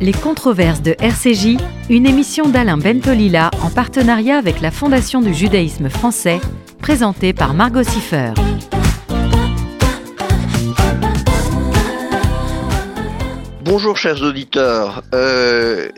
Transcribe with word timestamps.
Les 0.00 0.12
controverses 0.12 0.80
de 0.80 0.94
RCJ, 1.00 1.56
une 1.90 2.06
émission 2.06 2.48
d'Alain 2.48 2.78
Bentolila 2.78 3.50
en 3.62 3.70
partenariat 3.70 4.38
avec 4.38 4.60
la 4.60 4.70
Fondation 4.70 5.20
du 5.20 5.34
judaïsme 5.34 5.88
français, 5.88 6.38
présentée 6.78 7.32
par 7.32 7.52
Margot 7.52 7.82
Siffer. 7.82 8.32
Bonjour 13.64 13.96
chers 13.96 14.22
auditeurs, 14.22 15.02
euh, 15.14 15.88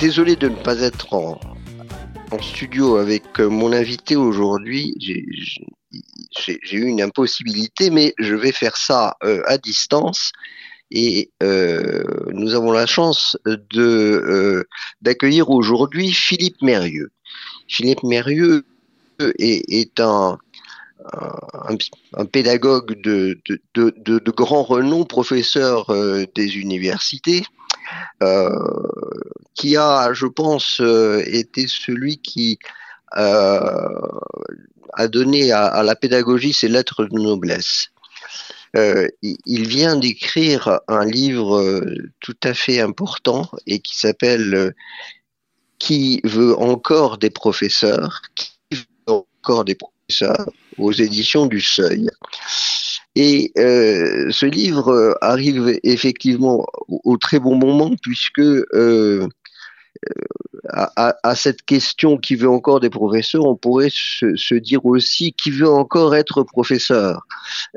désolé 0.00 0.36
de 0.36 0.48
ne 0.48 0.56
pas 0.56 0.80
être 0.80 1.12
en, 1.12 1.38
studio 2.40 2.96
avec 2.96 3.38
mon 3.38 3.70
invité 3.72 4.16
aujourd'hui. 4.16 4.94
J'ai 4.98 6.58
eu 6.72 6.86
une 6.86 7.02
impossibilité, 7.02 7.90
mais 7.90 8.14
je 8.18 8.34
vais 8.34 8.52
faire 8.52 8.78
ça 8.78 9.16
euh, 9.24 9.42
à 9.46 9.58
distance. 9.58 10.32
Et 10.90 11.30
euh, 11.42 12.04
nous 12.32 12.54
avons 12.54 12.70
la 12.70 12.86
chance 12.86 13.36
de 13.44 13.80
euh, 13.80 14.64
d'accueillir 15.00 15.50
aujourd'hui 15.50 16.12
Philippe 16.12 16.62
Mérieux. 16.62 17.10
Philippe 17.68 18.04
Mérieux 18.04 18.64
est, 19.38 19.98
un, 19.98 20.38
un, 22.14 22.24
pédagogue 22.26 23.00
de, 23.00 23.38
de, 23.48 23.60
de, 23.74 24.18
de, 24.18 24.30
grand 24.30 24.62
renom, 24.62 25.04
professeur 25.04 25.90
euh, 25.90 26.24
des 26.34 26.56
universités, 26.56 27.44
qui 29.54 29.76
a, 29.76 30.12
je 30.12 30.26
pense, 30.26 30.80
été 31.26 31.66
celui 31.66 32.18
qui 32.18 32.58
a 34.96 35.08
donné 35.08 35.52
à, 35.52 35.82
la 35.82 35.96
pédagogie 35.96 36.52
ses 36.52 36.68
lettres 36.68 37.04
de 37.04 37.18
noblesse. 37.18 37.90
Euh, 38.76 39.08
il 39.22 39.68
vient 39.68 39.96
d'écrire 39.96 40.80
un 40.88 41.04
livre 41.04 41.56
euh, 41.56 42.10
tout 42.20 42.36
à 42.42 42.52
fait 42.52 42.80
important 42.80 43.48
et 43.66 43.78
qui 43.78 43.96
s'appelle 43.96 44.54
euh, 44.54 44.70
Qui 45.78 46.20
veut 46.24 46.58
encore 46.58 47.18
des 47.18 47.30
professeurs? 47.30 48.22
Qui 48.34 48.52
veut 48.72 48.84
encore 49.06 49.64
des 49.64 49.74
professeurs? 49.74 50.50
Aux 50.78 50.92
éditions 50.92 51.46
du 51.46 51.60
Seuil. 51.60 52.10
Et 53.14 53.50
ce 53.56 54.44
livre 54.44 55.16
arrive 55.22 55.80
effectivement 55.84 56.66
au, 56.86 57.16
très 57.16 57.40
bon 57.40 57.56
moment 57.56 57.90
puisque 58.02 58.42
à, 60.68 61.16
à, 61.22 61.34
cette 61.34 61.62
question 61.62 62.16
qui 62.18 62.34
veut 62.34 62.48
encore 62.48 62.80
des 62.80 62.90
professeurs, 62.90 63.44
on 63.44 63.56
pourrait 63.56 63.90
se, 63.90 64.54
dire 64.54 64.84
aussi 64.84 65.32
qui 65.32 65.50
veut 65.50 65.68
encore 65.68 66.14
être 66.14 66.42
professeur. 66.42 67.26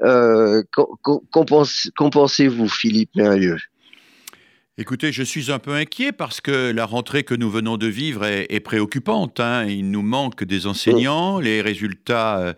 Euh, 0.04 0.64
Qu'en 0.72 1.46
pense, 1.46 1.90
pensez-vous, 1.96 2.68
Philippe 2.68 3.16
Mérieux? 3.16 3.60
Écoutez, 4.82 5.12
je 5.12 5.24
suis 5.24 5.52
un 5.52 5.60
peu 5.60 5.74
inquiet 5.74 6.14
parce 6.14 6.40
que 6.40 6.72
la 6.72 6.86
rentrée 6.86 7.24
que 7.24 7.36
nous 7.36 7.50
venons 7.50 7.76
de 7.76 7.88
vivre 7.88 8.24
est, 8.24 8.48
est 8.50 8.62
préoccupante. 8.62 9.42
Hein. 9.42 9.66
Il 9.66 9.92
nous 9.92 10.04
manque 10.04 10.46
des 10.46 10.68
enseignants, 10.68 11.38
les 11.42 11.60
résultats 11.60 12.40
euh, 12.40 12.54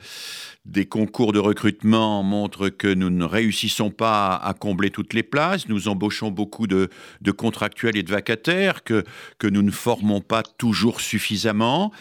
des 0.66 0.86
concours 0.86 1.34
de 1.34 1.40
recrutement 1.40 2.22
montrent 2.22 2.70
que 2.70 2.94
nous 2.94 3.10
ne 3.10 3.26
réussissons 3.26 3.90
pas 3.90 4.36
à 4.36 4.54
combler 4.54 4.92
toutes 4.92 5.16
les 5.16 5.24
places, 5.24 5.68
nous 5.68 5.88
embauchons 5.88 6.30
beaucoup 6.30 6.68
de, 6.68 6.90
de 7.22 7.32
contractuels 7.32 7.98
et 7.98 8.04
de 8.04 8.12
vacataires, 8.12 8.84
que, 8.84 9.04
que 9.40 9.48
nous 9.48 9.64
ne 9.64 9.72
formons 9.72 10.22
pas 10.22 10.44
toujours 10.44 11.02
suffisamment. 11.02 11.92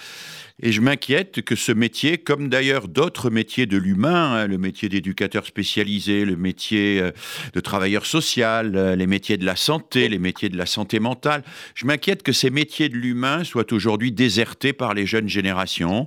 Et 0.63 0.73
je 0.73 0.81
m'inquiète 0.81 1.43
que 1.43 1.57
ce 1.57 1.73
métier, 1.73 2.19
comme 2.19 2.49
d'ailleurs 2.49 2.89
d'autres 2.89 3.31
métiers 3.31 3.67
de 3.67 3.79
l'humain, 3.79 4.35
hein, 4.35 4.47
le 4.47 4.59
métier 4.59 4.89
d'éducateur 4.89 5.47
spécialisé, 5.47 6.25
le 6.25 6.37
métier 6.37 7.01
euh, 7.01 7.13
de 7.55 7.61
travailleur 7.61 8.05
social, 8.05 8.77
euh, 8.77 8.95
les 8.95 9.07
métiers 9.07 9.39
de 9.39 9.47
la 9.47 9.57
santé, 9.57 10.09
les 10.09 10.19
métiers 10.19 10.51
de 10.51 10.59
la 10.59 10.67
santé 10.67 11.01
mentale, 11.01 11.43
je 11.75 11.87
m'inquiète 11.87 12.23
que 12.23 12.33
ces 12.33 12.51
métiers 12.51 12.89
de 12.89 12.97
l'humain 12.97 13.43
soient 13.45 13.73
aujourd'hui 13.73 14.13
désertés 14.13 14.73
par 14.73 14.93
les 14.93 15.07
jeunes 15.07 15.29
générations. 15.29 16.07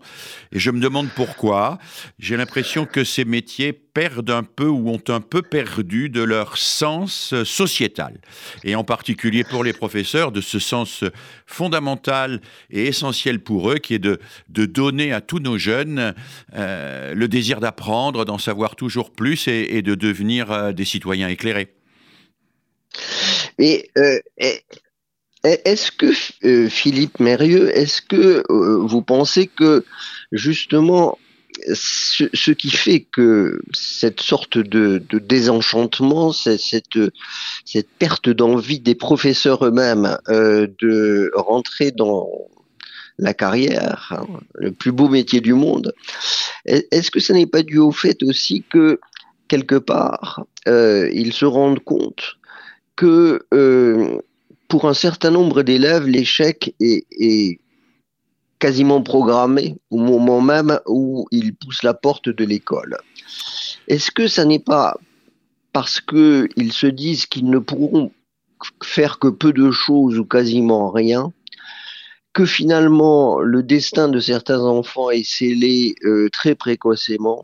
Et 0.52 0.60
je 0.60 0.70
me 0.70 0.80
demande 0.80 1.10
pourquoi. 1.16 1.80
J'ai 2.20 2.38
l'impression 2.38 2.86
que 2.86 3.04
ces 3.04 3.26
métiers 3.26 3.83
perdent 3.94 4.32
un 4.32 4.44
peu 4.44 4.68
ou 4.68 4.90
ont 4.90 5.02
un 5.08 5.22
peu 5.22 5.42
perdu 5.42 6.10
de 6.10 6.22
leur 6.22 6.58
sens 6.58 7.34
sociétal. 7.44 8.20
Et 8.64 8.76
en 8.76 8.84
particulier 8.84 9.44
pour 9.44 9.64
les 9.64 9.74
professeurs, 9.74 10.32
de 10.32 10.42
ce 10.42 10.60
sens 10.60 11.04
fondamental 11.46 12.42
et 12.70 12.88
essentiel 12.88 13.40
pour 13.40 13.72
eux, 13.72 13.78
qui 13.78 13.94
est 13.94 14.00
de, 14.00 14.20
de 14.50 14.66
donner 14.66 15.14
à 15.14 15.22
tous 15.22 15.40
nos 15.40 15.58
jeunes 15.58 16.14
euh, 16.56 17.14
le 17.14 17.28
désir 17.28 17.60
d'apprendre, 17.60 18.26
d'en 18.26 18.38
savoir 18.38 18.76
toujours 18.76 19.12
plus 19.12 19.48
et, 19.48 19.82
de 19.82 19.96
devenir 19.96 20.52
euh, 20.52 20.72
des 20.72 20.86
citoyens 20.86 21.28
éclairés. 21.28 21.74
Et 23.60 23.90
euh, 23.98 24.20
est-ce 25.44 25.92
que, 25.92 26.14
euh, 26.46 26.70
Philippe 26.70 27.20
Mérieux, 27.20 27.76
est-ce 27.78 28.02
que 28.02 28.44
euh, 28.50 28.78
vous 28.86 29.02
pensez 29.02 29.48
que 29.48 29.84
justement 30.32 31.18
ce, 31.74 32.26
ce, 32.34 32.52
qui 32.52 32.70
fait 32.70 33.02
que 33.02 33.62
cette 33.74 34.22
sorte 34.22 34.58
de, 34.58 35.02
désenchantement, 35.12 36.32
cette, 36.32 36.62
cette, 37.66 37.90
perte 38.00 38.30
d'envie 38.30 38.80
des 38.80 38.96
professeurs 38.96 39.66
eux-mêmes 39.66 40.18
euh, 40.30 40.68
de 40.82 41.32
rentrer 41.36 41.92
dans 41.92 42.30
la 43.18 43.34
carrière, 43.34 44.12
hein, 44.12 44.40
le 44.56 44.72
plus 44.72 44.92
beau 44.92 45.08
métier 45.08 45.40
du 45.40 45.54
monde, 45.54 45.94
est-ce 46.66 47.12
que 47.12 47.20
ce 47.20 47.34
n'est 47.34 47.46
pas 47.46 47.62
dû 47.62 47.78
au 47.78 47.92
fait 47.92 48.24
aussi 48.24 48.64
que 48.70 49.00
quelque 49.48 49.76
part 49.76 50.46
euh, 50.68 51.10
ils 51.14 51.34
se 51.34 51.46
rendent 51.46 51.84
compte 51.84 52.38
que 52.96 53.46
euh, 53.54 54.20
pour 54.68 54.88
un 54.88 54.94
certain 54.94 55.30
nombre 55.30 55.62
d'élèves, 55.62 56.08
l'échec 56.08 56.74
est 56.80 57.60
quasiment 58.64 59.02
programmé 59.02 59.76
au 59.90 59.98
moment 59.98 60.40
même 60.40 60.80
où 60.86 61.28
ils 61.32 61.54
poussent 61.54 61.84
la 61.84 61.94
porte 61.94 62.30
de 62.30 62.46
l'école. 62.46 62.98
Est-ce 63.90 64.10
que 64.10 64.30
ça 64.30 64.46
n'est 64.46 64.66
pas 64.74 64.98
parce 65.74 66.00
qu'ils 66.00 66.72
se 66.72 66.88
disent 66.88 67.26
qu'ils 67.26 67.50
ne 67.50 67.60
pourront 67.60 68.14
faire 68.82 69.20
que 69.20 69.28
peu 69.28 69.52
de 69.52 69.70
choses 69.70 70.18
ou 70.18 70.24
quasiment 70.24 70.92
rien, 70.92 71.34
que 72.32 72.46
finalement 72.46 73.42
le 73.42 73.64
destin 73.64 74.08
de 74.08 74.22
certains 74.22 74.62
enfants 74.62 75.10
est 75.10 75.28
scellé 75.30 75.96
euh, 76.06 76.30
très 76.32 76.56
précocement? 76.56 77.44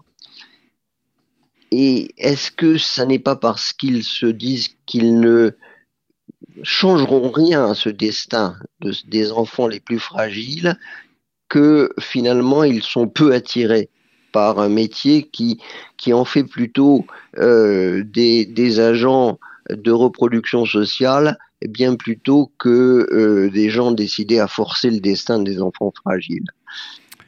Et 1.72 2.13
est-ce 2.18 2.50
que 2.50 2.78
ça 2.78 3.06
n'est 3.06 3.19
pas 3.19 3.36
parce 3.36 3.74
qu'ils 3.74 4.06
se 4.06 4.25
disent 4.25 4.69
qu'ils 4.86 5.19
ne 5.19 5.51
changeront 6.63 7.30
rien 7.30 7.72
à 7.72 7.75
ce 7.75 7.90
destin 7.90 8.56
de, 8.80 8.94
des 9.07 9.34
enfants 9.34 9.68
les 9.68 9.81
plus 9.81 10.00
fragiles 10.00 10.78
que 11.49 11.89
finalement 11.99 12.63
ils 12.63 12.83
sont 12.83 13.07
peu 13.07 13.33
attirés 13.33 13.89
par 14.31 14.59
un 14.59 14.69
métier 14.69 15.23
qui, 15.23 15.59
qui 15.97 16.13
en 16.13 16.25
fait 16.25 16.43
plutôt 16.43 17.05
euh, 17.37 18.03
des, 18.05 18.79
agents 18.79 19.39
de 19.69 19.91
reproduction 19.91 20.65
sociale 20.65 21.38
bien 21.67 21.95
plutôt 21.95 22.51
que 22.57 23.07
euh, 23.11 23.49
des 23.49 23.69
gens 23.69 23.91
décidés 23.91 24.39
à 24.39 24.47
forcer 24.47 24.89
le 24.91 24.99
destin 24.99 25.39
des 25.39 25.61
enfants 25.61 25.91
fragiles. 26.03 26.45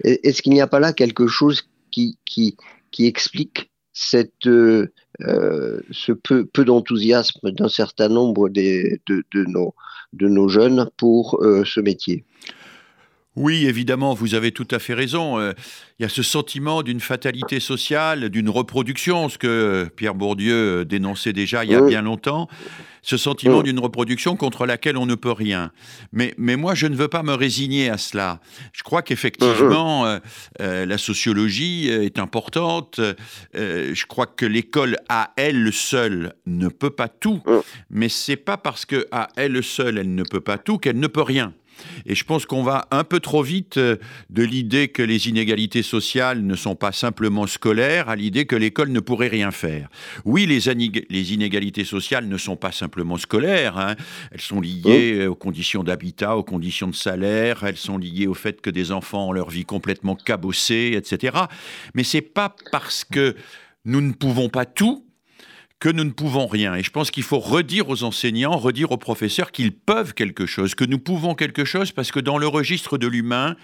Est-ce 0.04 0.42
qu'il 0.42 0.54
n'y 0.54 0.62
a 0.62 0.68
pas 0.68 0.80
là 0.80 0.94
quelque 0.94 1.28
chose 1.28 1.64
qui, 1.92 2.18
qui, 2.26 2.56
explique 3.00 3.70
cette, 3.94 4.48
euh, 4.48 4.88
ce 5.20 6.12
peu, 6.12 6.46
peu 6.46 6.66
d'enthousiasme 6.66 7.52
d'un 7.52 7.70
certain 7.70 8.08
nombre 8.08 8.50
des, 8.50 9.02
de, 9.08 9.24
de, 9.34 9.44
nos, 9.46 9.76
de 10.14 10.28
nos 10.28 10.48
jeunes 10.48 10.90
pour 10.98 11.40
ce 11.44 11.80
métier? 11.82 12.26
Oui, 13.36 13.66
évidemment, 13.66 14.14
vous 14.14 14.36
avez 14.36 14.52
tout 14.52 14.68
à 14.72 14.80
fait 14.80 14.94
raison. 14.94 15.40
Il 15.40 15.54
y 16.02 16.06
a 16.06 16.10
ce 16.10 16.22
sentiment 16.22 16.84
d'une 16.84 17.00
fatalité 17.00 17.60
sociale, 17.60 18.30
d'une 18.30 18.50
reproduction, 18.50 19.30
ce 19.30 19.38
que 19.38 19.90
Pierre 19.96 20.16
Bourdieu 20.16 20.84
dénonçait 20.84 21.32
déjà 21.32 21.64
il 21.64 21.72
y 21.72 21.76
a 21.76 21.82
bien 21.82 22.02
longtemps, 22.02 22.50
ce 23.02 23.18
sentiment 23.18 23.64
d'une 23.64 23.80
reproduction 23.80 24.36
contre 24.36 24.66
laquelle 24.66 24.98
on 24.98 25.06
ne 25.06 25.16
peut 25.16 25.32
rien. 25.32 25.72
Mais, 26.12 26.34
mais 26.38 26.56
moi, 26.56 26.76
je 26.76 26.88
ne 26.88 26.96
veux 26.96 27.08
pas 27.08 27.24
me 27.24 27.34
résigner 27.34 27.90
à 27.90 27.98
cela. 27.98 28.40
Je 28.74 28.84
crois 28.84 29.02
qu'effectivement, 29.02 30.06
euh, 30.06 30.20
euh, 30.62 30.86
la 30.86 30.98
sociologie 30.98 31.88
est 31.90 32.20
importante. 32.20 33.00
Euh, 33.56 33.94
je 33.94 34.06
crois 34.06 34.28
que 34.28 34.46
l'école 34.46 34.98
à 35.10 35.32
elle 35.36 35.72
seule 35.74 36.34
ne 36.46 36.68
peut 36.68 36.90
pas 36.90 37.08
tout, 37.08 37.42
mais 37.90 38.10
c'est 38.10 38.36
pas 38.36 38.58
parce 38.58 38.86
que 38.86 39.08
à 39.12 39.30
elle 39.36 39.64
seule 39.64 39.98
elle 39.98 40.14
ne 40.14 40.24
peut 40.24 40.42
pas 40.42 40.58
tout 40.58 40.78
qu'elle 40.78 41.00
ne 41.00 41.08
peut 41.08 41.22
rien. 41.22 41.54
Et 42.06 42.16
je 42.16 42.24
pense 42.24 42.46
qu'on 42.46 42.64
va 42.64 42.88
un 42.92 43.04
peu 43.04 43.20
trop 43.20 43.44
vite 43.44 43.78
de 43.78 44.44
l'idée 44.44 44.88
que 44.88 45.02
les 45.02 45.28
inégalités 45.28 45.84
sociales 45.84 46.46
ne 46.46 46.56
sont 46.56 46.76
pas 46.76 46.92
simplement 46.92 47.48
scolaires 47.48 48.10
à 48.10 48.16
l'idée 48.16 48.46
que 48.46 48.56
l'école 48.56 48.92
ne 48.92 49.00
pourrait 49.00 49.28
rien 49.28 49.52
faire. 49.52 49.90
Oui, 50.26 50.46
les, 50.46 50.60
les, 51.10 51.34
inégalités 51.34 51.84
sociales 51.84 52.28
ne 52.28 52.38
sont 52.38 52.56
pas 52.56 52.72
simplement 52.72 53.18
scolaires. 53.18 53.78
Hein. 53.78 53.96
Elles 54.32 54.42
sont 54.42 54.62
liées 54.62 55.28
aux 55.28 55.36
conditions 55.36 55.84
d'habitat, 55.84 56.38
aux 56.38 56.44
conditions 56.44 56.88
de 56.88 56.96
salaire. 56.96 57.64
Elles 57.64 57.78
sont 57.78 57.98
liées 57.98 58.28
au 58.28 58.34
fait 58.34 58.62
que 58.62 58.70
des 58.70 58.92
enfants 58.92 59.30
ont 59.30 59.32
leur 59.32 59.50
vie 59.50 59.66
complètement 59.66 60.16
cabossée, 60.16 60.94
etc. 60.96 61.38
Mais 61.94 62.04
c'est 62.04 62.22
pas 62.22 62.56
parce 62.72 63.04
que 63.04 63.36
nous 63.86 64.02
ne 64.02 64.14
pouvons 64.14 64.50
pas 64.50 64.66
tout 64.66 65.06
que 65.82 65.90
nous 65.90 66.04
ne 66.04 66.12
pouvons 66.12 66.46
rien. 66.46 66.76
Et 66.76 66.84
je 66.84 66.92
pense 66.92 67.10
qu'il 67.10 67.24
faut 67.24 67.40
redire 67.40 67.90
aux 67.90 68.04
enseignants, 68.04 68.56
redire 68.56 68.92
aux 68.92 68.98
professeurs 68.98 69.52
qu'ils 69.52 69.74
peuvent 69.74 70.14
quelque 70.14 70.46
chose, 70.46 70.76
que 70.76 70.86
nous 70.86 71.00
pouvons 71.00 71.34
quelque 71.34 71.66
chose, 71.66 71.92
parce 71.92 72.12
que 72.12 72.20
dans 72.20 72.38
le 72.38 72.48
registre 72.48 73.00
de 73.00 73.08
l'humain, 73.08 73.58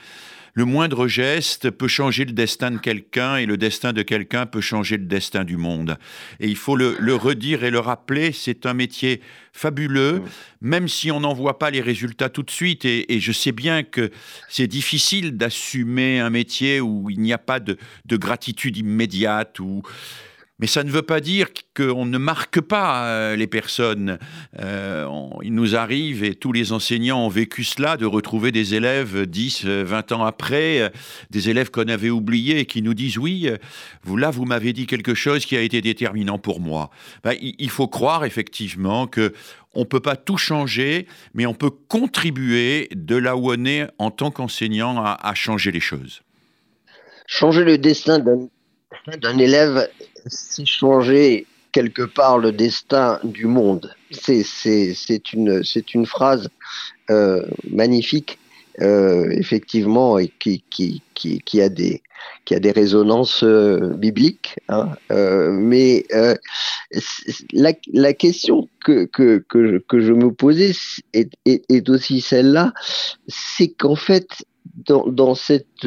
le 0.55 0.65
moindre 0.65 1.07
geste 1.07 1.69
peut 1.69 1.87
changer 1.87 2.25
le 2.25 2.31
destin 2.31 2.71
de 2.71 2.79
quelqu'un 2.79 3.37
et 3.37 3.45
le 3.45 3.57
destin 3.57 3.93
de 3.93 4.01
quelqu'un 4.01 4.47
peut 4.47 4.61
changer 4.61 4.97
le 4.97 5.05
destin 5.05 5.43
du 5.43 5.57
monde. 5.57 5.99
Et 6.39 6.47
il 6.47 6.55
faut 6.55 6.75
le, 6.75 6.97
redire 7.13 7.63
et 7.63 7.69
le 7.69 7.77
rappeler, 7.77 8.31
c'est 8.31 8.65
un 8.65 8.73
métier 8.73 9.21
fabuleux, 9.53 10.23
même 10.59 10.87
si 10.87 11.11
on 11.11 11.19
n'en 11.19 11.35
voit 11.35 11.59
pas 11.59 11.69
les 11.69 11.81
résultats 11.81 12.29
tout 12.29 12.41
de 12.41 12.49
suite. 12.49 12.83
Et, 12.85 13.19
je 13.19 13.31
sais 13.31 13.51
bien 13.51 13.83
que 13.83 14.09
c'est 14.49 14.65
difficile 14.65 15.37
d'assumer 15.37 16.19
un 16.19 16.31
métier 16.31 16.81
où 16.81 17.11
il 17.11 17.19
n'y 17.19 17.33
a 17.33 17.37
pas 17.37 17.59
de, 17.59 17.77
de 18.05 18.17
gratitude 18.17 18.77
immédiate, 18.77 19.59
ou 19.59 19.83
mais 20.59 20.67
ça 20.67 20.83
ne 20.83 20.89
veut 20.89 21.03
pas 21.03 21.19
dire 21.19 21.49
qu'on 21.75 22.05
ne 22.05 22.17
marque 22.17 22.61
pas 22.61 23.05
euh, 23.05 23.35
les 23.35 23.45
personnes. 23.45 24.17
Euh, 24.59 25.07
il 25.43 25.53
nous 25.53 25.75
arrive, 25.75 26.23
et 26.23 26.33
tous 26.33 26.51
les 26.51 26.71
enseignants 26.71 27.23
ont 27.23 27.29
vécu 27.29 27.63
cela, 27.63 27.95
de 27.95 28.05
retrouver 28.05 28.51
des 28.51 28.73
élèves 28.73 29.27
10, 29.27 29.65
20 29.65 30.11
ans 30.13 30.25
après, 30.25 30.81
euh, 30.81 30.89
des 31.29 31.49
élèves 31.49 31.69
qu'on 31.69 31.87
avait 31.87 32.09
oubliés 32.09 32.59
et 32.59 32.65
qui 32.65 32.81
nous 32.81 32.95
disent 32.95 33.19
Oui, 33.19 33.49
vous, 34.03 34.17
là, 34.17 34.31
vous 34.31 34.45
m'avez 34.45 34.73
dit 34.73 34.87
quelque 34.87 35.13
chose 35.13 35.45
qui 35.45 35.55
a 35.55 35.61
été 35.61 35.81
déterminant 35.81 36.39
pour 36.39 36.59
moi. 36.59 36.89
Ben, 37.23 37.35
il 37.39 37.69
faut 37.69 37.87
croire 37.87 38.25
effectivement 38.25 39.05
que 39.05 39.33
on 39.75 39.81
ne 39.81 39.85
peut 39.85 39.99
pas 39.99 40.15
tout 40.15 40.37
changer, 40.37 41.05
mais 41.35 41.45
on 41.45 41.53
peut 41.53 41.69
contribuer 41.69 42.89
de 42.95 43.15
là 43.15 43.35
où 43.35 43.51
on 43.51 43.65
est 43.65 43.87
en 43.99 44.09
tant 44.09 44.31
qu'enseignant 44.31 45.03
à, 45.03 45.19
à 45.21 45.35
changer 45.35 45.71
les 45.71 45.79
choses. 45.79 46.23
Changer 47.27 47.63
le 47.63 47.77
destin 47.77 48.17
d'un 48.17 48.47
élève, 49.39 49.89
c'est 50.25 50.65
changer 50.65 51.45
quelque 51.71 52.03
part 52.03 52.39
le 52.39 52.51
destin 52.51 53.19
du 53.23 53.45
monde. 53.45 53.93
C'est 54.11 55.33
une, 55.33 55.61
une 55.93 56.05
phrase 56.05 56.49
euh, 57.09 57.43
magnifique, 57.69 58.39
euh, 58.81 59.29
effectivement, 59.31 60.17
et 60.17 60.31
qui, 60.39 60.63
qui, 60.69 61.01
qui, 61.13 61.39
qui, 61.39 61.61
a 61.61 61.69
des, 61.69 62.01
qui 62.45 62.55
a 62.55 62.59
des 62.59 62.71
résonances 62.71 63.43
euh, 63.43 63.93
bibliques. 63.93 64.55
Hein. 64.69 64.89
mais 65.09 66.05
la, 67.53 67.73
la, 67.93 68.13
question 68.13 68.69
que, 68.83 69.05
que, 69.05 69.43
que, 69.47 69.83
que, 69.87 69.99
je 69.99 70.13
me 70.13 70.31
posais 70.31 70.71
est, 71.13 71.31
est, 71.45 71.63
est 71.69 71.89
aussi 71.89 72.21
celle-là, 72.21 72.73
c'est 73.27 73.69
qu'en 73.69 73.95
fait, 73.95 74.45
dans, 74.85 75.05
dans 75.07 75.35
cette 75.35 75.85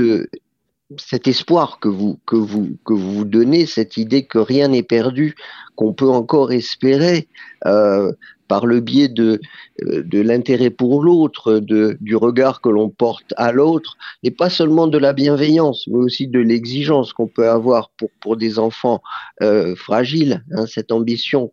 cet 0.99 1.29
espoir 1.29 1.79
que 1.81 1.89
vous, 1.89 2.19
que 2.27 2.37
vous, 2.37 2.77
que 2.85 2.93
vous 2.93 3.25
donnez, 3.25 3.67
cette 3.67 3.97
idée 3.97 4.25
que 4.25 4.39
rien 4.39 4.69
n'est 4.69 4.83
perdu, 4.83 5.35
qu'on 5.77 5.93
peut 5.93 6.09
encore 6.09 6.53
espérer 6.53 7.29
euh, 7.67 8.13
par 8.49 8.67
le 8.67 8.81
biais 8.81 9.09
de, 9.09 9.41
euh, 9.83 10.03
de 10.03 10.21
l'intérêt 10.21 10.71
pour 10.71 11.03
l'autre, 11.03 11.61
du 11.61 12.17
regard 12.17 12.61
que 12.61 12.69
l'on 12.69 12.89
porte 12.89 13.33
à 13.37 13.53
l'autre, 13.53 13.97
et 14.25 14.33
pas 14.33 14.51
seulement 14.51 14.89
de 14.89 14.99
la 14.99 15.13
bienveillance, 15.13 15.87
mais 15.87 15.99
aussi 15.99 16.27
de 16.27 16.41
l'exigence 16.41 17.13
qu'on 17.13 17.29
peut 17.29 17.49
avoir 17.49 17.91
pour, 17.91 18.11
pour 18.21 18.37
des 18.37 18.59
enfants 18.59 19.03
euh, 19.43 19.77
fragiles, 19.77 20.45
hein, 20.53 20.67
cette 20.67 20.91
ambition 20.91 21.53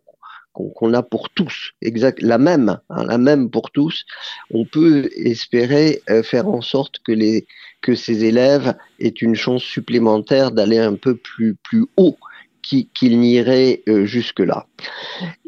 qu'on 0.58 0.94
a 0.94 1.02
pour 1.02 1.30
tous, 1.30 1.72
exact, 1.82 2.20
la 2.20 2.38
même, 2.38 2.78
hein, 2.90 3.04
la 3.04 3.18
même 3.18 3.50
pour 3.50 3.70
tous, 3.70 4.04
on 4.50 4.64
peut 4.64 5.08
espérer 5.14 6.02
euh, 6.10 6.22
faire 6.22 6.48
en 6.48 6.60
sorte 6.60 6.96
que, 7.06 7.12
les, 7.12 7.46
que 7.80 7.94
ces 7.94 8.24
élèves 8.24 8.74
aient 8.98 9.08
une 9.08 9.34
chance 9.34 9.62
supplémentaire 9.62 10.50
d'aller 10.50 10.78
un 10.78 10.94
peu 10.94 11.14
plus, 11.14 11.54
plus 11.54 11.86
haut 11.96 12.16
qu'ils 12.62 13.18
n'iraient 13.18 13.82
euh, 13.88 14.04
jusque-là. 14.04 14.66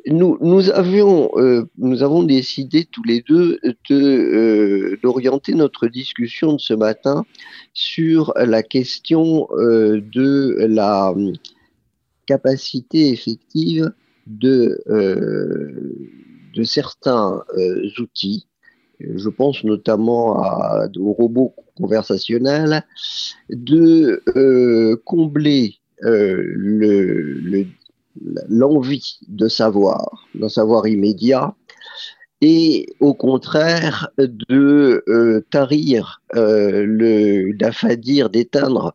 Nous, 0.07 0.39
nous, 0.41 0.71
avions, 0.71 1.31
euh, 1.37 1.69
nous 1.77 2.03
avons 2.03 2.23
décidé 2.23 2.87
tous 2.91 3.03
les 3.03 3.23
deux 3.29 3.59
d'orienter 5.03 5.53
notre 5.53 5.89
discussion 5.89 6.55
de 6.55 6.59
ce 6.59 6.73
matin 6.73 7.27
sur 7.75 8.33
la 8.37 8.62
question 8.62 9.47
de 9.53 10.57
la 10.67 11.12
capacité 12.25 13.11
effective 13.11 13.93
de, 14.27 14.83
euh, 14.89 15.95
de 16.55 16.63
certains 16.63 17.43
euh, 17.57 17.89
outils. 17.99 18.47
Je 19.01 19.29
pense 19.31 19.65
notamment 19.65 20.43
à, 20.43 20.87
aux 20.99 21.13
robots 21.13 21.55
conversationnels, 21.77 22.85
de 23.49 24.23
euh, 24.37 25.01
combler 25.05 25.77
le, 26.03 27.67
l'envie 28.49 29.19
de 29.29 29.49
savoir, 29.49 30.27
d'un 30.35 30.49
savoir 30.49 30.87
immédiat, 30.87 31.55
et 32.41 32.87
au 33.01 33.13
contraire 33.13 34.09
de 34.19 35.05
euh, 35.09 35.45
tarir, 35.51 36.23
euh, 36.35 36.85
le, 36.87 37.53
d'affadir, 37.53 38.31
d'éteindre 38.31 38.95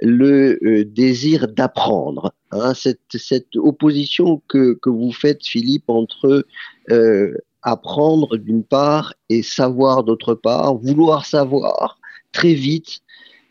le 0.00 0.58
euh, 0.64 0.84
désir 0.84 1.48
d'apprendre. 1.48 2.34
Hein, 2.50 2.74
cette, 2.74 3.00
cette, 3.14 3.56
opposition 3.56 4.42
que, 4.48 4.74
que, 4.74 4.90
vous 4.90 5.12
faites, 5.12 5.44
Philippe, 5.44 5.88
entre 5.88 6.44
euh, 6.90 7.34
apprendre 7.62 8.36
d'une 8.36 8.64
part 8.64 9.14
et 9.30 9.42
savoir 9.42 10.04
d'autre 10.04 10.34
part, 10.34 10.74
vouloir 10.76 11.24
savoir 11.24 11.98
très 12.32 12.52
vite, 12.52 13.00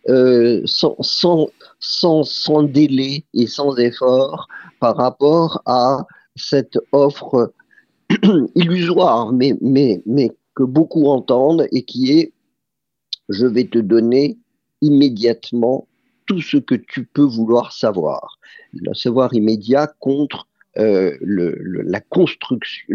euh, 0.09 0.61
sans, 0.65 0.95
sans, 0.99 1.47
sans, 1.79 2.23
sans 2.23 2.63
délai 2.63 3.23
et 3.33 3.47
sans 3.47 3.75
effort 3.77 4.47
par 4.79 4.97
rapport 4.97 5.61
à 5.65 6.05
cette 6.35 6.77
offre 6.91 7.53
illusoire, 8.55 9.31
mais, 9.31 9.55
que 10.55 10.63
beaucoup 10.63 11.07
entendent 11.07 11.67
et 11.71 11.83
qui 11.83 12.11
est 12.11 12.33
je 13.29 13.45
vais 13.45 13.63
te 13.65 13.79
donner 13.79 14.37
immédiatement 14.81 15.87
tout 16.25 16.41
ce 16.41 16.57
que 16.57 16.75
tu 16.75 17.05
peux 17.05 17.23
vouloir 17.23 17.71
savoir. 17.71 18.37
Le 18.73 18.93
savoir 18.93 19.33
immédiat 19.33 19.87
contre 19.99 20.47
euh, 20.77 21.17
la 21.21 22.01
construction, 22.01 22.85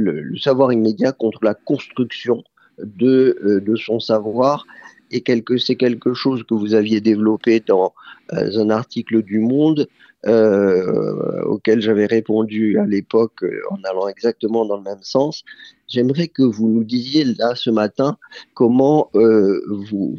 immédiat 0.71 1.13
contre 1.13 1.41
la 1.43 1.55
construction 1.55 2.45
de, 2.79 3.39
euh, 3.45 3.61
de 3.61 3.77
son 3.77 4.01
savoir. 4.01 4.67
Et 5.11 5.21
quelque, 5.21 5.57
c'est 5.59 5.77
quelque 5.77 6.15
chose 6.15 6.43
que 6.45 6.55
vous 6.55 6.75
aviez 6.75 7.01
développé 7.01 7.61
dans 7.61 7.95
euh, 8.33 8.59
un 8.59 8.71
article 8.71 9.23
du 9.23 9.39
Monde 9.39 9.89
euh, 10.25 11.43
auquel 11.45 11.81
j'avais 11.81 12.07
répondu 12.07 12.79
à 12.79 12.87
l'époque 12.87 13.43
euh, 13.43 13.61
en 13.71 13.83
allant 13.85 14.09
exactement 14.09 14.65
dans 14.65 14.77
le 14.77 14.83
même 14.83 15.03
sens. 15.03 15.45
J'aimerais 15.89 16.29
que 16.29 16.43
vous 16.43 16.69
nous 16.69 16.85
disiez 16.85 17.25
là 17.25 17.55
ce 17.55 17.71
matin 17.71 18.17
comment 18.55 19.11
euh, 19.15 19.61
vous, 19.69 20.17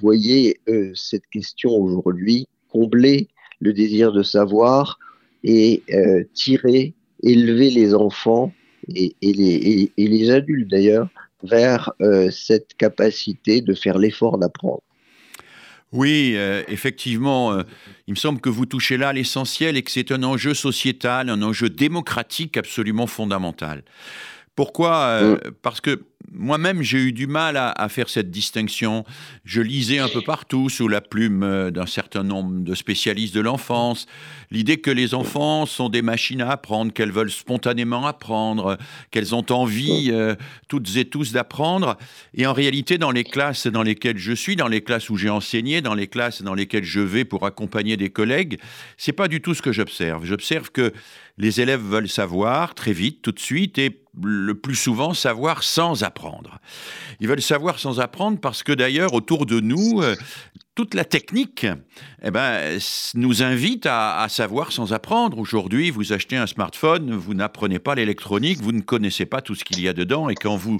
voyez 0.00 0.60
euh, 0.68 0.90
cette 0.94 1.26
question 1.26 1.70
aujourd'hui, 1.70 2.48
combler 2.70 3.28
le 3.60 3.72
désir 3.72 4.12
de 4.12 4.22
savoir 4.22 4.98
et 5.44 5.82
tirer, 6.34 6.94
élever 7.22 7.70
les 7.70 7.94
enfants 7.94 8.52
et, 8.94 9.14
les, 9.22 10.30
adultes 10.30 10.68
d'ailleurs 10.68 11.08
vers 11.44 11.92
cette 12.32 12.74
capacité 12.74 13.60
de 13.60 13.72
faire 13.72 13.96
l'effort 13.96 14.38
d'apprendre. 14.38 14.82
Oui, 15.92 16.32
euh, 16.34 16.62
effectivement, 16.68 17.52
euh, 17.52 17.62
il 18.06 18.12
me 18.12 18.16
semble 18.16 18.40
que 18.40 18.48
vous 18.48 18.66
touchez 18.66 18.96
là 18.96 19.12
l'essentiel 19.12 19.76
et 19.76 19.82
que 19.82 19.90
c'est 19.90 20.10
un 20.10 20.22
enjeu 20.22 20.52
sociétal, 20.52 21.30
un 21.30 21.42
enjeu 21.42 21.70
démocratique 21.70 22.56
absolument 22.56 23.06
fondamental. 23.06 23.82
Pourquoi 24.56 24.96
euh, 24.96 25.36
mm. 25.36 25.50
Parce 25.62 25.80
que 25.80 26.02
moi-même, 26.32 26.82
j'ai 26.82 26.98
eu 26.98 27.12
du 27.12 27.26
mal 27.26 27.56
à, 27.56 27.88
faire 27.88 28.08
cette 28.08 28.30
distinction. 28.30 29.04
Je 29.44 29.60
lisais 29.60 29.98
un 29.98 30.08
peu 30.08 30.22
partout, 30.22 30.68
sous 30.68 30.88
la 30.88 31.00
plume 31.00 31.42
euh, 31.42 31.70
d'un 31.70 31.86
certain 31.86 32.22
nombre 32.22 32.64
de 32.64 32.74
spécialistes 32.74 33.34
de 33.34 33.40
l'enfance, 33.40 34.06
l'idée 34.50 34.78
que 34.78 34.90
les 34.90 35.14
enfants 35.14 35.66
sont 35.66 35.88
des 35.88 36.02
machines 36.02 36.40
à 36.40 36.50
apprendre, 36.50 36.92
qu'elles 36.92 37.12
veulent 37.12 37.30
spontanément 37.30 38.06
apprendre, 38.06 38.76
qu'elles 39.10 39.34
ont 39.34 39.46
envie, 39.50 40.10
euh, 40.10 40.34
toutes 40.68 40.96
et 40.96 41.04
tous, 41.04 41.32
d'apprendre. 41.32 41.96
Et 42.34 42.46
en 42.46 42.52
réalité, 42.52 42.98
dans 42.98 43.10
les 43.10 43.24
classes 43.24 43.66
dans 43.66 43.82
lesquelles 43.82 44.18
je 44.18 44.32
suis, 44.32 44.56
dans 44.56 44.68
les 44.68 44.82
classes 44.82 45.10
où 45.10 45.16
j'ai 45.16 45.30
enseigné, 45.30 45.80
dans 45.80 45.94
les 45.94 46.06
classes 46.06 46.42
dans 46.42 46.54
lesquelles 46.54 46.84
je 46.84 47.00
vais 47.00 47.24
pour 47.24 47.46
accompagner 47.46 47.96
des 47.96 48.10
collègues, 48.10 48.58
c'est 48.96 49.12
pas 49.12 49.28
du 49.28 49.40
tout 49.40 49.54
ce 49.54 49.62
que 49.62 49.72
j'observe. 49.72 50.24
J'observe 50.24 50.70
que 50.70 50.92
les 51.38 51.60
élèves 51.60 51.82
veulent 51.82 52.08
savoir 52.08 52.74
très 52.74 52.92
vite, 52.92 53.20
tout 53.22 53.32
de 53.32 53.38
suite, 53.38 53.78
et 53.78 54.00
le 54.22 54.54
plus 54.54 54.74
souvent 54.74 55.12
savoir 55.12 55.62
sans 55.62 56.02
apprendre. 56.02 56.15
Ils 57.20 57.28
veulent 57.28 57.42
savoir 57.42 57.78
sans 57.78 58.00
apprendre 58.00 58.38
parce 58.38 58.62
que 58.62 58.72
d'ailleurs, 58.72 59.14
autour 59.14 59.46
de 59.46 59.60
nous, 59.60 60.02
euh, 60.02 60.16
toute 60.76 60.94
la 60.94 61.04
technique 61.04 61.66
eh 62.22 62.30
ben, 62.30 62.78
nous 63.14 63.42
invite 63.42 63.86
à, 63.86 64.20
à 64.20 64.28
savoir 64.28 64.72
sans 64.72 64.92
apprendre. 64.92 65.38
Aujourd'hui, 65.38 65.90
vous 65.90 66.12
achetez 66.12 66.36
un 66.36 66.46
smartphone, 66.46 67.12
vous 67.12 67.32
n'apprenez 67.32 67.78
pas 67.78 67.94
l'électronique, 67.94 68.60
vous 68.60 68.72
ne 68.72 68.82
connaissez 68.82 69.24
pas 69.24 69.40
tout 69.40 69.54
ce 69.54 69.64
qu'il 69.64 69.80
y 69.80 69.88
a 69.88 69.94
dedans, 69.94 70.28
et 70.28 70.34
quand 70.34 70.56
vous 70.56 70.78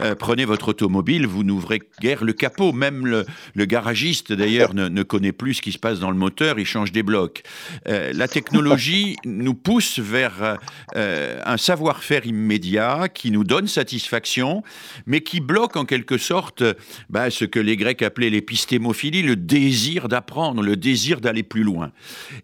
euh, 0.00 0.14
prenez 0.14 0.44
votre 0.44 0.68
automobile, 0.68 1.26
vous 1.26 1.44
n'ouvrez 1.44 1.80
guère 2.00 2.24
le 2.24 2.32
capot. 2.32 2.72
Même 2.72 3.06
le, 3.06 3.24
garagiste, 3.64 4.32
d'ailleurs, 4.32 4.74
ne, 4.74 5.02
connaît 5.02 5.32
plus 5.32 5.54
ce 5.54 5.62
qui 5.62 5.72
se 5.72 5.78
passe 5.78 6.00
dans 6.00 6.10
le 6.10 6.16
moteur, 6.16 6.58
il 6.58 6.66
change 6.66 6.92
des 6.92 7.02
blocs. 7.02 7.42
Euh, 7.88 8.12
la 8.14 8.28
technologie 8.28 9.16
nous 9.24 9.54
pousse 9.54 9.98
vers 9.98 10.58
euh, 10.96 11.40
un 11.44 11.56
savoir-faire 11.56 12.26
immédiat 12.26 13.08
qui 13.12 13.30
nous 13.30 13.44
donne 13.44 13.68
satisfaction, 13.68 14.62
mais 15.06 15.20
qui 15.20 15.40
bloque 15.40 15.76
en 15.76 15.84
quelque 15.84 16.18
sorte 16.18 16.64
bah, 17.10 17.30
ce 17.30 17.44
que 17.44 17.60
les 17.60 17.76
Grecs 17.76 18.02
appelaient 18.02 18.30
l'épistémophilie, 18.30 19.22
le 19.24 19.36
désir 19.36 20.08
d'apprendre, 20.08 20.62
le 20.62 20.76
désir 20.76 21.20
d'aller 21.20 21.42
plus 21.42 21.64
loin. 21.64 21.90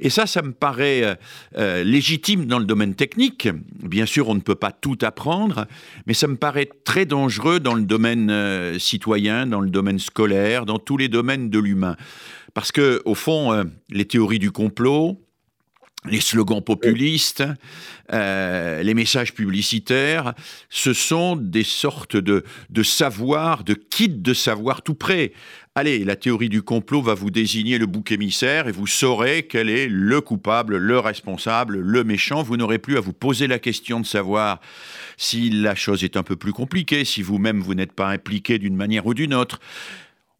Et 0.00 0.10
ça, 0.10 0.26
ça 0.26 0.42
me 0.42 0.52
paraît 0.52 1.18
légitime 1.56 2.46
dans 2.46 2.58
le 2.58 2.64
domaine 2.64 2.94
technique. 2.94 3.48
Bien 3.82 4.06
sûr, 4.06 4.28
on 4.28 4.34
ne 4.34 4.40
peut 4.40 4.54
pas 4.54 4.72
tout 4.72 4.98
apprendre, 5.02 5.66
mais 6.06 6.14
ça 6.14 6.26
me 6.26 6.36
paraît 6.36 6.68
très 6.84 7.06
dangereux 7.06 7.60
dans 7.60 7.74
le 7.74 7.82
domaine 7.82 8.30
euh, 8.30 8.78
citoyen, 8.78 9.46
dans 9.46 9.60
le 9.60 9.70
domaine 9.70 9.98
scolaire, 9.98 10.66
dans 10.66 10.78
tous 10.78 10.96
les 10.96 11.08
domaines 11.08 11.50
de 11.50 11.58
l'humain. 11.58 11.96
Parce 12.54 12.72
que, 12.72 13.02
au 13.04 13.14
fond, 13.14 13.52
euh, 13.52 13.64
les 13.90 14.04
théories 14.04 14.38
du 14.38 14.50
complot, 14.50 15.20
les 16.08 16.20
slogans 16.20 16.62
populistes, 16.62 17.44
euh, 18.12 18.82
les 18.82 18.94
messages 18.94 19.34
publicitaires, 19.34 20.34
ce 20.70 20.92
sont 20.94 21.36
des 21.36 21.62
sortes 21.62 22.16
de, 22.16 22.44
de 22.70 22.82
savoirs, 22.82 23.64
de 23.64 23.74
kits 23.74 24.08
de 24.08 24.34
savoir 24.34 24.82
tout 24.82 24.94
près. 24.94 25.32
Allez, 25.80 26.04
la 26.04 26.14
théorie 26.14 26.50
du 26.50 26.60
complot 26.60 27.00
va 27.00 27.14
vous 27.14 27.30
désigner 27.30 27.78
le 27.78 27.86
bouc 27.86 28.12
émissaire 28.12 28.68
et 28.68 28.70
vous 28.70 28.86
saurez 28.86 29.44
quel 29.44 29.70
est 29.70 29.88
le 29.88 30.20
coupable, 30.20 30.76
le 30.76 30.98
responsable, 30.98 31.78
le 31.78 32.04
méchant. 32.04 32.42
Vous 32.42 32.58
n'aurez 32.58 32.78
plus 32.78 32.98
à 32.98 33.00
vous 33.00 33.14
poser 33.14 33.46
la 33.46 33.58
question 33.58 33.98
de 33.98 34.04
savoir 34.04 34.60
si 35.16 35.48
la 35.48 35.74
chose 35.74 36.04
est 36.04 36.18
un 36.18 36.22
peu 36.22 36.36
plus 36.36 36.52
compliquée, 36.52 37.06
si 37.06 37.22
vous-même 37.22 37.62
vous, 37.62 37.72
n'êtes 37.72 37.94
pas 37.94 38.08
impliqué 38.08 38.58
d'une 38.58 38.76
manière 38.76 39.06
ou 39.06 39.14
d'une 39.14 39.32
autre. 39.32 39.58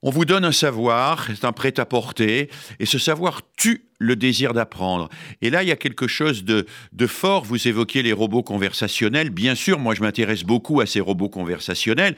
On 0.03 0.11
vous 0.11 0.27
donne 0.27 0.45
un 0.45 0.53
savoir, 0.53 1.27
c'est 1.27 1.47
un 1.47 1.53
prêt-à-porter, 1.53 2.51
et 2.79 2.85
ce 2.85 2.99
savoir 2.99 3.41
tue 3.57 3.87
le 4.01 4.17
désir 4.17 4.55
d'apprendre. 4.55 5.09
Et 5.43 5.51
là, 5.51 5.63
il 5.63 5.69
y 5.69 5.73
a 5.73 5.77
quelque 5.77 6.09
chose 6.09 6.43
de, 6.45 6.67
fort. 7.07 7.45
Vous 7.45 7.69
évoquiez 7.69 8.03
les 8.03 8.13
robots 8.13 8.43
conversationnels. 8.43 9.31
Bien 9.31 9.55
sûr, 9.55 9.79
moi, 9.79 9.95
je 9.95 10.01
m'intéresse 10.01 10.43
beaucoup 10.43 10.81
à 10.81 10.87
ces 10.87 11.01
robots 11.01 11.29
conversationnels. 11.29 12.17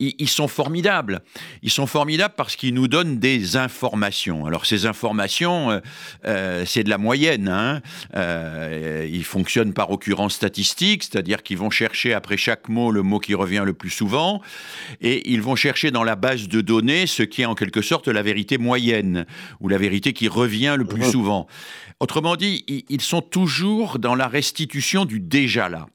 Ils, 0.00 0.28
sont 0.28 0.48
formidables. 0.48 1.22
Ils 1.62 1.70
sont 1.70 1.86
formidables 1.86 2.34
parce 2.36 2.56
qu'ils 2.56 2.74
nous 2.74 2.88
donnent 2.88 3.18
des 3.18 3.56
informations. 3.56 4.44
Alors, 4.44 4.66
ces 4.66 4.86
informations, 4.86 5.70
euh, 5.70 5.80
euh, 6.26 6.64
c'est 6.66 6.82
de 6.82 6.90
la 6.90 6.98
moyenne. 6.98 7.48
Hein. 7.48 7.80
Euh, 8.16 9.06
ils 9.08 9.24
fonctionnent 9.24 9.72
par 9.72 9.90
occurrence 9.90 10.34
statistique, 10.34 11.04
c'est-à-dire 11.04 11.44
qu'ils 11.44 11.58
vont 11.58 11.70
chercher 11.70 12.12
après 12.12 12.36
chaque 12.36 12.68
mot 12.68 12.90
le 12.90 13.02
mot 13.02 13.20
qui 13.20 13.34
revient 13.34 13.62
le 13.64 13.72
plus 13.72 13.90
souvent, 13.90 14.42
et 15.00 15.30
ils 15.30 15.42
vont 15.42 15.54
chercher 15.54 15.92
dans 15.92 16.02
la 16.02 16.16
base 16.16 16.48
de 16.48 16.60
données 16.60 17.06
ce 17.06 17.22
qui 17.22 17.42
est 17.42 17.46
en 17.46 17.54
quelque 17.54 17.82
sorte 17.82 18.08
la 18.08 18.22
vérité 18.22 18.58
moyenne, 18.58 19.26
ou 19.60 19.68
la 19.68 19.78
vérité 19.78 20.12
qui 20.12 20.26
revient 20.26 20.74
le 20.76 20.84
plus 20.84 21.04
souvent 21.04 21.19
Autrement 22.00 22.36
dit, 22.36 22.64
ils 22.88 23.00
sont 23.00 23.22
toujours 23.22 23.98
dans 23.98 24.14
la 24.14 24.28
restitution 24.28 25.04
du 25.04 25.20
déjà 25.20 25.68
là. 25.68 25.86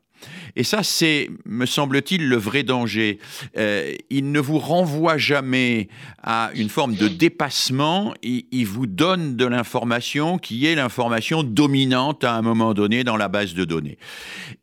Et 0.56 0.64
ça, 0.64 0.84
c'est, 0.84 1.30
me 1.46 1.66
semble-t-il, 1.66 2.28
le 2.28 2.38
vrai 2.38 2.64
danger. 2.64 3.20
Euh, 3.58 3.94
il 4.10 4.32
ne 4.32 4.40
vous 4.40 4.60
renvoie 4.60 5.18
jamais 5.18 5.90
à 6.24 6.52
une 6.56 6.70
forme 6.70 6.96
de 6.96 7.08
dépassement, 7.08 8.14
il, 8.24 8.66
vous 8.66 8.88
donne 8.88 9.36
de 9.36 9.46
l'information 9.46 10.38
qui 10.38 10.66
est 10.66 10.76
l'information 10.76 11.44
dominante 11.44 12.24
à 12.24 12.36
un 12.36 12.42
moment 12.42 12.74
donné 12.74 13.04
dans 13.04 13.18
la 13.18 13.28
base 13.28 13.54
de 13.54 13.66
données. 13.66 13.98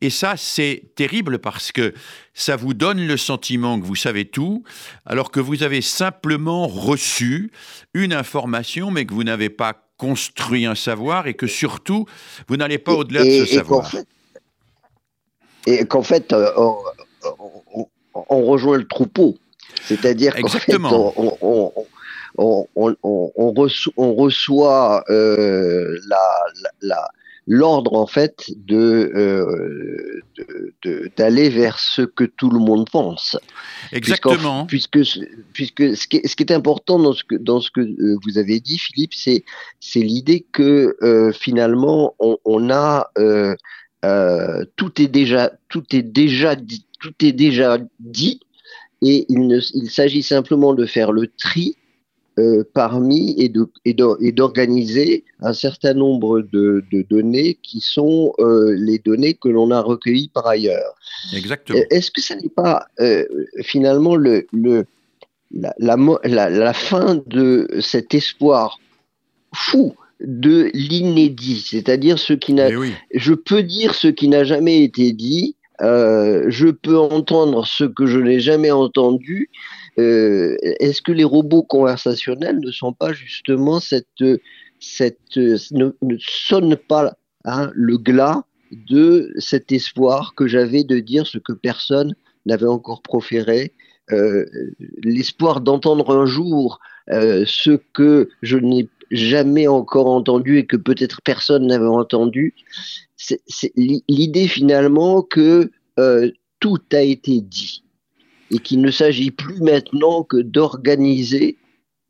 Et 0.01 0.09
ça, 0.09 0.33
c'est 0.35 0.83
terrible 0.95 1.39
parce 1.39 1.71
que 1.71 1.93
ça 2.33 2.55
vous 2.55 2.73
donne 2.73 3.05
le 3.05 3.17
sentiment 3.17 3.79
que 3.79 3.85
vous 3.85 3.95
savez 3.95 4.25
tout, 4.25 4.63
alors 5.05 5.31
que 5.31 5.39
vous 5.39 5.63
avez 5.63 5.81
simplement 5.81 6.67
reçu 6.67 7.51
une 7.93 8.13
information, 8.13 8.89
mais 8.89 9.05
que 9.05 9.13
vous 9.13 9.23
n'avez 9.23 9.49
pas 9.49 9.82
construit 9.97 10.65
un 10.65 10.75
savoir 10.75 11.27
et 11.27 11.33
que 11.33 11.47
surtout, 11.47 12.05
vous 12.47 12.57
n'allez 12.57 12.77
pas 12.77 12.93
au-delà 12.93 13.23
de 13.23 13.45
ce 13.45 13.45
savoir. 13.45 13.89
et 15.65 15.85
qu'en 15.85 16.03
fait, 16.03 16.33
euh, 16.33 16.51
on, 18.13 18.45
rejoint 18.45 18.77
le 18.77 18.87
troupeau. 18.87 19.37
C'est-à-dire 19.85 20.35
qu'en 20.35 20.47
fait, 20.47 20.75
on, 20.83 21.73
on, 22.37 24.13
reçoit, 24.13 25.03
euh, 25.09 25.99
la, 26.81 27.07
l'ordre 27.47 27.93
en 27.93 28.07
fait 28.07 28.49
euh, 28.71 30.21
de, 30.83 31.11
d'aller 31.17 31.49
vers 31.49 31.79
ce 31.79 32.01
que 32.01 32.23
tout 32.23 32.49
le 32.49 32.59
monde 32.59 32.89
pense. 32.89 33.37
Exactement. 33.91 34.65
Puisque, 34.65 34.99
puisque 35.53 35.95
ce, 35.95 36.07
qui 36.07 36.17
est, 36.17 36.27
ce 36.27 36.35
qui 36.35 36.43
est 36.43 36.51
important 36.51 36.99
dans 36.99 37.13
ce 37.13 37.23
que, 37.23 37.35
dans 37.35 37.59
ce 37.59 37.69
que 37.71 37.81
euh, 37.81 38.17
vous 38.23 38.37
avez 38.37 38.59
dit, 38.59 38.77
Philippe, 38.77 39.13
c'est, 39.13 39.43
c'est 39.79 39.99
l'idée 39.99 40.45
que 40.51 40.95
euh, 41.01 41.31
finalement 41.31 42.15
on, 42.19 42.37
on 42.45 42.69
a 42.69 43.09
tout 44.75 45.01
est 45.01 45.07
déjà 45.07 45.51
tout 45.69 45.83
est 45.93 46.01
déjà 46.01 46.55
dit, 46.55 46.85
tout 46.99 47.13
est 47.21 47.31
déjà 47.31 47.77
dit 47.99 48.39
et 49.01 49.25
il, 49.29 49.47
ne, 49.47 49.59
il 49.73 49.89
s'agit 49.89 50.23
simplement 50.23 50.73
de 50.73 50.85
faire 50.85 51.11
le 51.11 51.27
tri 51.27 51.77
euh, 52.39 52.63
parmi 52.73 53.35
et, 53.37 53.93
d'organiser 54.31 55.23
un 55.39 55.53
certain 55.53 55.93
nombre 55.93 56.41
de, 56.41 56.83
données 57.07 57.59
qui 57.61 57.79
sont 57.79 58.33
euh, 58.39 58.73
les 58.75 58.97
données 58.97 59.35
que 59.35 59.49
l'on 59.49 59.69
a 59.69 59.79
recueillies 59.81 60.31
par 60.33 60.47
ailleurs. 60.47 60.95
Exactement. 61.35 61.77
Euh, 61.77 61.83
est-ce 61.91 62.09
que 62.09 62.21
ça 62.21 62.35
n'est 62.35 62.49
pas 62.49 62.87
finalement 63.61 64.15
le, 64.15 64.47
le, 64.51 64.85
la, 65.51 65.75
la, 65.77 66.49
la, 66.49 66.73
fin 66.73 67.21
de 67.27 67.67
cet 67.81 68.15
espoir 68.15 68.79
fou 69.53 69.93
de 70.19 70.71
l'inédit, 70.73 71.63
c'est-à-dire 71.69 72.17
ce 72.17 72.33
qui 72.33 72.53
n'a, 72.53 72.69
eh 72.69 72.93
je 73.13 73.35
peux 73.35 73.61
dire 73.61 73.93
ce 73.93 74.07
qui 74.07 74.27
n'a 74.27 74.43
jamais 74.43 74.83
été 74.83 75.11
dit, 75.11 75.55
je 75.79 76.71
peux 76.71 76.97
entendre 76.97 77.67
ce 77.67 77.83
que 77.83 78.07
je 78.07 78.17
n'ai 78.17 78.39
jamais 78.39 78.71
entendu, 78.71 79.51
euh, 79.99 80.55
est-ce 80.61 81.01
que 81.01 81.11
les 81.11 81.23
robots 81.23 81.63
conversationnels 81.63 82.59
ne 82.59 82.71
sont 82.71 82.93
pas 82.93 83.13
justement 83.13 83.79
cette, 83.79 84.23
cette 84.79 85.37
ne, 85.37 85.91
sonnent 86.19 86.77
pas 86.77 87.15
hein, 87.45 87.71
le 87.73 87.97
glas 87.97 88.43
de 88.71 89.31
cet 89.37 89.71
espoir 89.71 90.33
que 90.35 90.47
j'avais 90.47 90.83
de 90.83 90.99
dire 90.99 91.27
ce 91.27 91.37
que 91.37 91.53
personne 91.53 92.15
n'avait 92.45 92.65
encore 92.65 93.03
proféré, 93.03 93.73
euh, 94.11 94.45
l'espoir 95.03 95.61
d'entendre 95.61 96.15
un 96.15 96.25
jour 96.25 96.79
euh, 97.11 97.43
ce 97.45 97.79
que 97.93 98.29
je 98.41 98.57
n'ai 98.57 98.89
jamais 99.11 99.67
encore 99.67 100.07
entendu 100.07 100.57
et 100.57 100.65
que 100.65 100.75
peut-être 100.75 101.21
personne 101.21 101.67
n'avait 101.67 101.85
entendu? 101.85 102.55
C'est 103.15 103.71
l'idée 103.75 104.47
finalement 104.47 105.21
que 105.21 105.71
tout 106.59 106.81
a 106.91 107.01
été 107.01 107.39
dit 107.39 107.83
et 108.53 108.59
qu'il 108.59 108.81
ne 108.81 108.91
s'agit 108.91 109.31
plus 109.31 109.59
maintenant 109.61 110.23
que 110.23 110.37
d'organiser 110.37 111.57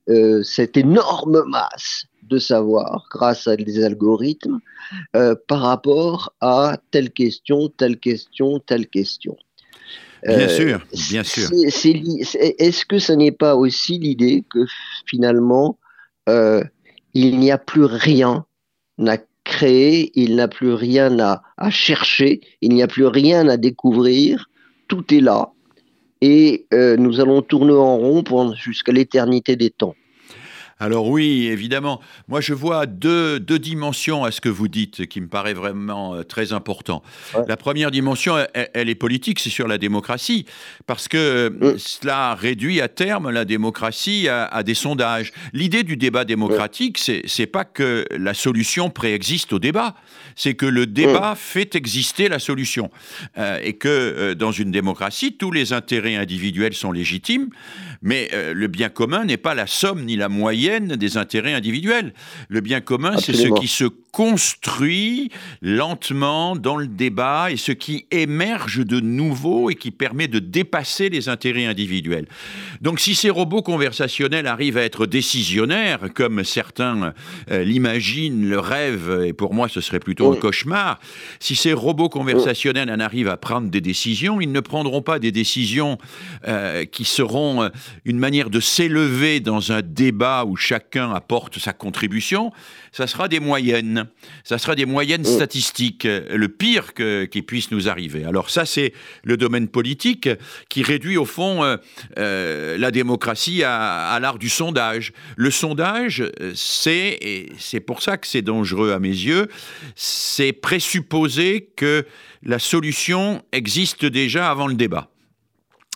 euh, 0.09 0.43
cette 0.43 0.75
énorme 0.75 1.43
masse 1.47 2.05
de 2.23 2.37
savoir 2.37 3.07
grâce 3.09 3.47
à 3.47 3.55
des 3.55 3.83
algorithmes 3.83 4.59
euh, 5.15 5.35
par 5.47 5.61
rapport 5.61 6.33
à 6.41 6.77
telle 6.91 7.11
question, 7.11 7.69
telle 7.69 7.97
question, 7.97 8.59
telle 8.59 8.87
question. 8.87 9.37
Bien 10.25 10.39
euh, 10.39 10.49
sûr, 10.49 10.85
bien 11.09 11.23
sûr. 11.23 11.49
Est-ce 11.53 12.85
que 12.85 12.99
ce 12.99 13.13
n'est 13.13 13.31
pas 13.31 13.55
aussi 13.55 13.97
l'idée 13.97 14.43
que 14.49 14.65
finalement 15.05 15.77
il 17.15 17.39
n'y 17.39 17.51
a 17.51 17.57
plus 17.57 17.83
rien 17.83 18.45
à 19.05 19.17
créer, 19.43 20.11
il 20.15 20.35
n'y 20.35 20.41
a 20.41 20.47
plus 20.47 20.73
rien 20.73 21.19
à 21.19 21.69
chercher, 21.69 22.41
il 22.61 22.73
n'y 22.73 22.81
a 22.81 22.87
plus 22.87 23.05
rien 23.05 23.47
à 23.49 23.57
découvrir, 23.57 24.49
tout 24.87 25.13
est 25.13 25.19
là, 25.19 25.51
et 26.25 26.67
euh, 26.73 26.95
nous 26.95 27.19
allons 27.19 27.41
tourner 27.41 27.73
en 27.73 27.97
rond 27.97 28.23
jusqu'à 28.55 28.93
l'éternité 28.93 29.57
des 29.57 29.69
temps. 29.69 29.93
Alors 30.79 31.07
oui, 31.07 31.47
évidemment. 31.47 32.01
Moi, 32.27 32.41
je 32.41 32.53
vois 32.53 32.85
deux, 32.85 33.39
dimensions 33.39 34.23
à 34.23 34.31
ce 34.31 34.41
que 34.41 34.49
vous 34.49 34.67
dites 34.67 35.05
qui 35.05 35.21
me 35.21 35.27
paraît 35.27 35.53
vraiment 35.53 36.15
euh, 36.15 36.23
très 36.23 36.53
important. 36.53 37.03
La 37.47 37.57
première 37.57 37.91
dimension, 37.91 38.35
elle, 38.53 38.89
est 38.89 38.95
politique, 38.95 39.39
c'est 39.39 39.49
sur 39.49 39.67
la 39.67 39.77
démocratie, 39.77 40.45
parce 40.87 41.07
que 41.07 41.49
mm. 41.49 41.77
cela 41.77 42.35
réduit 42.35 42.81
à 42.81 42.87
terme 42.87 43.29
la 43.29 43.45
démocratie 43.45 44.27
à, 44.27 44.63
des 44.63 44.73
sondages. 44.73 45.31
L'idée 45.53 45.83
du 45.83 45.97
débat 45.97 46.25
démocratique, 46.25 46.97
ce 46.97 47.21
c'est 47.25 47.45
pas 47.45 47.63
que 47.63 48.05
la 48.11 48.33
solution 48.33 48.89
préexiste 48.89 49.53
au 49.53 49.59
débat, 49.59 49.95
c'est 50.35 50.55
que 50.55 50.65
le 50.65 50.87
débat 50.87 51.33
mm. 51.33 51.37
fait 51.37 51.75
exister 51.75 52.27
la 52.27 52.39
solution. 52.39 52.89
Euh, 53.37 53.59
et 53.63 53.73
que 53.73 53.87
euh, 53.87 54.35
dans 54.35 54.51
une 54.51 54.71
démocratie, 54.71 55.37
tous 55.37 55.51
les 55.51 55.73
intérêts 55.73 56.15
individuels 56.15 56.73
sont 56.73 56.91
légitimes, 56.91 57.49
mais 58.01 58.29
le 58.53 58.67
bien 58.67 58.89
commun 58.89 59.23
n'est 59.23 59.37
pas 59.37 59.53
la 59.53 59.67
somme 59.67 60.03
ni 60.03 60.15
la 60.15 60.27
moyenne 60.27 60.62
des 60.69 61.17
intérêts 61.17 61.53
individuels. 61.53 62.13
Le 62.49 62.61
bien 62.61 62.81
commun, 62.81 63.17
c'est 63.17 63.33
ce 63.33 63.47
qui 63.59 63.67
se 63.67 63.85
construit 64.13 65.31
lentement 65.63 66.55
dans 66.55 66.77
le 66.77 66.85
débat 66.85 67.49
et 67.49 67.57
ce 67.57 67.71
qui 67.71 68.05
émerge 68.11 68.85
de 68.85 68.99
nouveau 68.99 69.71
et 69.71 69.75
qui 69.75 69.89
permet 69.89 70.27
de 70.27 70.37
dépasser 70.37 71.09
les 71.09 71.29
intérêts 71.29 71.65
individuels. 71.65 72.27
Donc 72.79 72.99
si 72.99 73.15
ces 73.15 73.31
robots 73.31 73.63
conversationnels 73.63 74.45
arrivent 74.45 74.77
à 74.77 74.83
être 74.83 75.07
décisionnaires, 75.07 76.13
comme 76.13 76.43
certains 76.43 77.13
euh, 77.49 77.63
l'imaginent, 77.63 78.47
le 78.47 78.59
rêvent, 78.59 79.23
et 79.25 79.33
pour 79.33 79.55
moi 79.55 79.67
ce 79.67 79.81
serait 79.81 79.99
plutôt 79.99 80.31
un 80.31 80.35
cauchemar, 80.35 80.99
si 81.39 81.55
ces 81.55 81.73
robots 81.73 82.09
conversationnels 82.09 82.91
en 82.91 82.99
arrivent 82.99 83.29
à 83.29 83.37
prendre 83.37 83.69
des 83.69 83.81
décisions, 83.81 84.39
ils 84.39 84.51
ne 84.51 84.59
prendront 84.59 85.01
pas 85.01 85.17
des 85.17 85.31
décisions 85.31 85.97
euh, 86.47 86.85
qui 86.85 87.03
seront 87.03 87.63
euh, 87.63 87.69
une 88.05 88.19
manière 88.19 88.51
de 88.51 88.59
s'élever 88.59 89.39
dans 89.39 89.71
un 89.71 89.81
débat 89.81 90.45
où 90.53 90.55
chacun 90.55 91.11
apporte 91.11 91.57
sa 91.57 91.73
contribution, 91.73 92.51
ça 92.91 93.07
sera 93.07 93.27
des 93.27 93.39
moyennes. 93.39 94.05
Ça 94.43 94.59
sera 94.59 94.75
des 94.75 94.85
moyennes 94.85 95.21
mm. 95.21 95.25
statistiques, 95.25 96.03
le 96.03 96.47
pire 96.47 96.93
qui 96.93 97.41
puisse 97.41 97.71
nous 97.71 97.89
arriver. 97.89 98.23
Alors 98.23 98.51
ça, 98.51 98.67
c'est 98.67 98.93
le 99.23 99.35
domaine 99.35 99.67
politique 99.67 100.29
qui 100.69 100.83
réduit 100.83 101.17
au 101.17 101.25
fond 101.25 101.63
euh, 101.63 101.77
euh, 102.19 102.77
la 102.77 102.91
démocratie 102.91 103.63
à, 103.63 104.19
l'art 104.21 104.37
du 104.37 104.49
sondage. 104.49 105.11
Le 105.35 105.49
sondage, 105.49 106.23
c'est, 106.53 107.17
et 107.19 107.51
c'est 107.57 107.79
pour 107.79 108.03
ça 108.03 108.17
que 108.17 108.27
c'est 108.27 108.43
dangereux 108.43 108.91
à 108.91 108.99
mes 108.99 109.07
yeux, 109.07 109.47
c'est 109.95 110.53
présupposer 110.53 111.71
que 111.75 112.05
la 112.43 112.59
solution 112.59 113.43
existe 113.51 114.05
déjà 114.05 114.51
avant 114.51 114.67
le 114.67 114.75
débat 114.75 115.12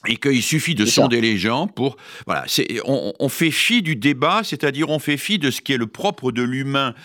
et 0.08 0.18
qu'il 0.18 0.42
suffit 0.42 0.76
de 0.76 0.86
sonder 0.86 1.22
les 1.22 1.38
gens 1.38 1.68
pour 1.68 1.98
voilà 2.26 2.46
on, 2.86 3.14
on, 3.20 3.30
fait 3.30 3.52
fi 3.52 3.82
du 3.82 3.96
débat 3.96 4.42
c'est-à-dire 4.44 4.90
on 4.90 5.00
fait 5.00 5.18
fi 5.18 5.38
de 5.38 5.52
ce 5.52 5.62
qui 5.62 5.74
est 5.74 5.78
le 5.78 5.88
propre 5.88 6.32
de 6.32 6.42
l'humain 6.42 6.96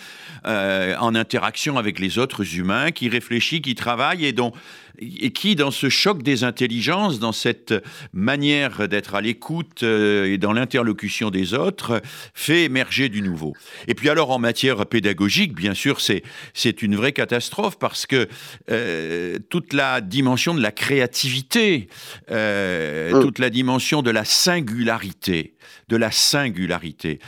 euh, 0.46 0.96
en 0.98 1.14
interaction 1.14 1.78
avec 1.78 1.98
les 1.98 2.18
autres 2.18 2.56
humains 2.56 2.90
qui 2.90 3.08
réfléchit 3.08 3.60
qui 3.62 3.74
travaille 3.74 4.24
et 4.24 4.32
dont 4.32 4.52
et 4.98 5.32
qui, 5.32 5.56
dans 5.56 5.70
ce 5.70 5.88
choc 5.88 6.22
des 6.22 6.44
intelligences, 6.44 7.18
dans 7.18 7.32
cette 7.32 7.74
manière 8.12 8.88
d'être 8.88 9.14
à 9.14 9.20
l'écoute 9.20 9.82
euh, 9.82 10.32
et 10.32 10.38
dans 10.38 10.52
l'interlocution 10.52 11.30
des 11.30 11.54
autres, 11.54 12.00
fait 12.34 12.64
émerger 12.64 13.08
du 13.08 13.22
nouveau. 13.22 13.54
Et 13.88 13.94
puis 13.94 14.08
alors, 14.08 14.30
en 14.30 14.38
matière 14.38 14.86
pédagogique, 14.86 15.54
bien 15.54 15.74
sûr, 15.74 16.00
c'est, 16.00 16.22
c'est 16.54 16.82
une 16.82 16.96
vraie 16.96 17.12
catastrophe 17.12 17.78
parce 17.78 18.06
que 18.06 18.28
euh, 18.70 19.38
toute 19.50 19.72
la 19.72 20.00
dimension 20.00 20.54
de 20.54 20.60
la 20.60 20.72
créativité, 20.72 21.88
euh, 22.30 23.12
mm. 23.12 23.22
toute 23.22 23.38
la 23.38 23.50
dimension 23.50 24.02
de 24.02 24.10
la 24.10 24.24
singularité, 24.24 25.54
de 25.88 25.96
la 25.96 26.10
singularité. 26.10 27.18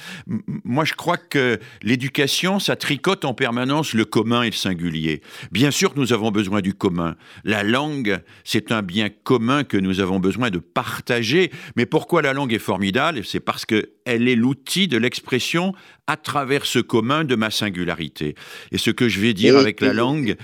moi, 0.65 0.85
je 0.85 0.95
crois 0.95 1.17
que 1.17 1.59
l'éducation, 1.83 2.59
ça 2.59 2.77
tricote 2.77 3.25
en 3.25 3.35
permanence 3.35 3.93
le 3.95 4.05
commun 4.05 4.43
et 4.43 4.51
le 4.51 4.57
singulier. 4.57 5.23
Bien 5.53 5.71
sûr, 5.71 5.93
nous 5.97 6.13
avons 6.13 6.31
besoin 6.31 6.61
du 6.61 6.75
commun. 6.75 7.17
La 7.45 7.54
langue, 7.63 8.19
c'est 8.45 8.73
un 8.73 8.83
bien 8.83 9.09
commun 9.09 9.65
que 9.65 9.77
nous 9.77 10.01
avons 10.01 10.19
besoin 10.19 10.51
de 10.51 10.59
partager. 10.59 11.51
Mais 11.77 11.87
pourquoi 11.87 12.23
la 12.23 12.33
langue 12.33 12.53
est 12.53 12.59
formidable? 12.59 13.25
C'est 13.25 13.41
parce 13.41 13.65
qu'elle 13.65 13.87
est 14.05 14.35
l'outil 14.35 14.89
de 14.89 14.97
l'expression 14.97 15.75
à 16.07 16.17
travers 16.17 16.67
ce 16.67 16.79
commun 16.79 17.25
de 17.25 17.35
ma 17.35 17.51
singularité. 17.51 18.35
Et 18.73 18.79
ce 18.79 18.91
que 18.91 19.09
je 19.09 19.21
vais 19.21 19.35
dire 19.35 19.57
avec 19.57 19.81
la 19.81 19.93
langue, 19.93 20.37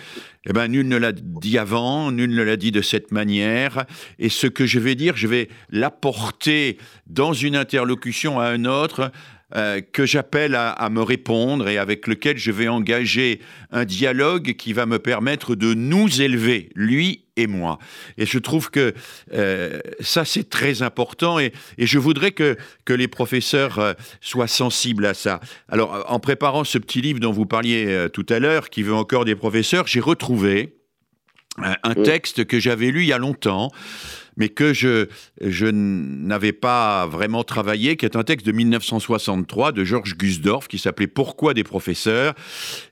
eh 0.47 0.53
ben, 0.53 0.69
nul 0.69 0.89
ne 0.89 0.97
l'a 0.97 1.13
dit 1.13 1.59
avant, 1.59 2.11
nul 2.13 2.31
ne 2.31 2.43
l'a 2.43 2.57
dit 2.57 2.73
de 2.73 2.81
cette 2.83 3.13
manière. 3.13 3.85
Et 4.19 4.29
ce 4.29 4.47
que 4.47 4.65
je 4.65 4.79
vais 4.79 4.95
dire, 4.95 5.17
je 5.17 5.27
vais 5.27 5.49
l'apporter 5.71 6.79
dans 7.07 7.33
une 7.33 7.57
interlocution 7.57 8.41
à 8.41 8.47
un 8.47 8.65
autre 8.65 9.13
euh, 9.57 9.81
que 9.81 10.07
j'appelle 10.07 10.55
à, 10.55 10.89
me 10.91 11.03
répondre 11.03 11.69
et 11.69 11.77
avec 11.79 12.07
lequel 12.07 12.39
je 12.39 12.53
vais 12.53 12.69
engager 12.69 13.41
un 13.73 13.85
dialogue 13.85 14.55
qui 14.55 14.73
va 14.73 14.87
me 14.87 14.99
permettre 14.99 15.55
de 15.55 15.75
nous 15.75 16.23
élever, 16.23 16.71
lui 16.75 17.25
et 17.37 17.47
moi. 17.47 17.79
Et 18.17 18.27
je 18.27 18.39
trouve 18.39 18.71
que 18.71 18.95
euh, 19.33 19.81
ça, 20.01 20.25
c'est 20.25 20.49
très 20.49 20.83
important 20.83 21.39
et, 21.39 21.53
je 21.79 21.99
voudrais 21.99 22.31
que, 22.31 22.57
que 22.85 22.93
les 22.93 23.09
professeurs 23.09 23.79
euh, 23.79 23.95
soient 24.21 24.47
sensibles 24.47 25.07
à 25.07 25.15
ça. 25.15 25.41
Alors, 25.69 26.05
en 26.09 26.21
préparant 26.21 26.63
ce 26.63 26.79
petit 26.79 27.01
livre 27.01 27.19
dont 27.19 27.33
vous 27.33 27.47
parliez 27.47 28.07
tout 28.13 28.27
à 28.29 28.39
l'heure, 28.39 28.71
qui 28.71 28.83
veut 28.83 28.95
encore 28.95 29.25
des 29.25 29.35
professeurs, 29.35 29.87
j'ai 29.87 30.01
retrouvé 30.01 30.77
un 31.57 31.95
texte 31.95 32.45
que 32.45 32.61
j'avais 32.61 32.91
lu 32.91 33.03
il 33.03 33.09
y 33.09 33.13
a 33.13 33.19
longtemps 33.19 33.71
mais 34.37 34.49
que 34.49 34.73
je, 34.73 35.07
je 35.41 35.67
n'avais 35.67 36.53
pas 36.53 37.07
vraiment 37.07 37.45
travaillé, 37.45 37.97
qui 37.97 38.05
est 38.05 38.17
un 38.17 38.23
texte 38.23 38.47
de 38.47 38.53
1963 38.53 39.73
de 39.73 39.85
Georges 39.85 40.17
Gusdorf 40.17 40.69
qui 40.69 40.79
s'appelait 40.79 41.07
Pourquoi 41.07 41.55
des 41.55 41.65
professeurs 41.65 42.35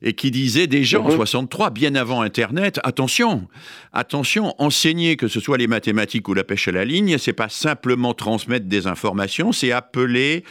et 0.03 0.13
qui 0.13 0.31
disait 0.31 0.67
déjà 0.67 1.01
en 1.01 1.11
63, 1.11 1.69
mhm. 1.69 1.75
bien 1.75 1.95
avant 1.95 2.23
Internet, 2.23 2.81
attention, 2.85 3.49
attention, 3.93 4.55
enseigner 4.59 5.17
que 5.17 5.29
ce 5.29 5.41
soit 5.41 5.59
les 5.59 5.67
mathématiques 5.67 6.29
ou 6.29 6.35
la 6.35 6.45
pêche 6.45 6.69
à 6.69 6.73
la 6.73 6.85
ligne, 6.85 7.19
c'est 7.19 7.33
pas 7.33 7.49
simplement 7.49 8.15
transmettre 8.15 8.67
des 8.67 8.87
informations, 8.87 9.53
c'est 9.53 9.73
appeler 9.73 10.45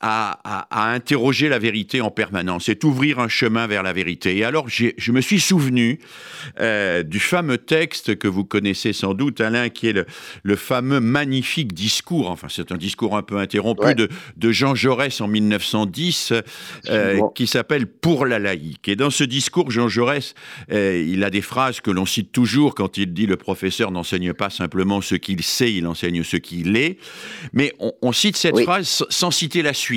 à, 0.00 0.92
interroger 0.92 1.48
la 1.48 1.58
vérité 1.58 2.00
en 2.00 2.10
permanence, 2.10 2.64
c'est 2.66 2.84
ouvrir 2.84 3.18
un 3.18 3.28
chemin 3.28 3.66
vers 3.66 3.82
la 3.82 3.92
vérité. 3.92 4.36
Et 4.36 4.44
alors, 4.44 4.68
je 4.68 5.12
me 5.12 5.20
suis 5.20 5.40
souvenu 5.40 5.98
euh, 6.60 7.02
du 7.02 7.20
fameux 7.20 7.58
texte 7.58 8.16
que 8.16 8.26
vous 8.26 8.44
connaissez 8.44 8.92
sans 8.92 9.14
doute, 9.14 9.40
Alain, 9.40 9.68
qui 9.68 9.88
est 9.88 10.06
le, 10.42 10.56
fameux 10.56 11.00
magnifique 11.00 11.72
discours, 11.72 12.30
enfin 12.30 12.48
c'est 12.50 12.72
un 12.72 12.76
discours 12.76 13.16
un 13.16 13.22
peu 13.22 13.38
interrompu, 13.38 13.94
de, 13.94 14.52
Jean 14.52 14.74
Jaurès 14.74 15.20
en 15.20 15.28
1910, 15.28 16.32
euh, 16.88 17.20
qui 17.34 17.46
s'appelle 17.46 17.86
Pour 17.86 18.26
la 18.26 18.38
laïque. 18.38 18.88
Et 18.88 18.96
dans 18.96 19.10
ce 19.10 19.24
discours, 19.24 19.70
Jean 19.70 19.88
Jaurès, 19.88 20.34
euh, 20.72 21.04
il 21.06 21.24
a 21.24 21.30
des 21.30 21.40
phrases 21.40 21.80
que 21.80 21.90
l'on 21.90 22.06
cite 22.06 22.32
toujours 22.32 22.74
quand 22.74 22.96
il 22.96 23.12
dit 23.12 23.26
le 23.26 23.36
professeur 23.36 23.90
n'enseigne 23.90 24.32
pas 24.32 24.50
simplement 24.50 25.00
ce 25.00 25.14
qu'il 25.14 25.42
sait, 25.42 25.72
il 25.72 25.86
enseigne 25.86 26.22
ce 26.24 26.36
qu'il 26.36 26.76
est. 26.76 26.98
Mais 27.52 27.72
on, 27.78 28.12
cite 28.12 28.36
cette 28.36 28.58
phrase 28.60 29.04
sans 29.08 29.30
citer 29.30 29.62
la 29.62 29.72
suite. 29.72 29.89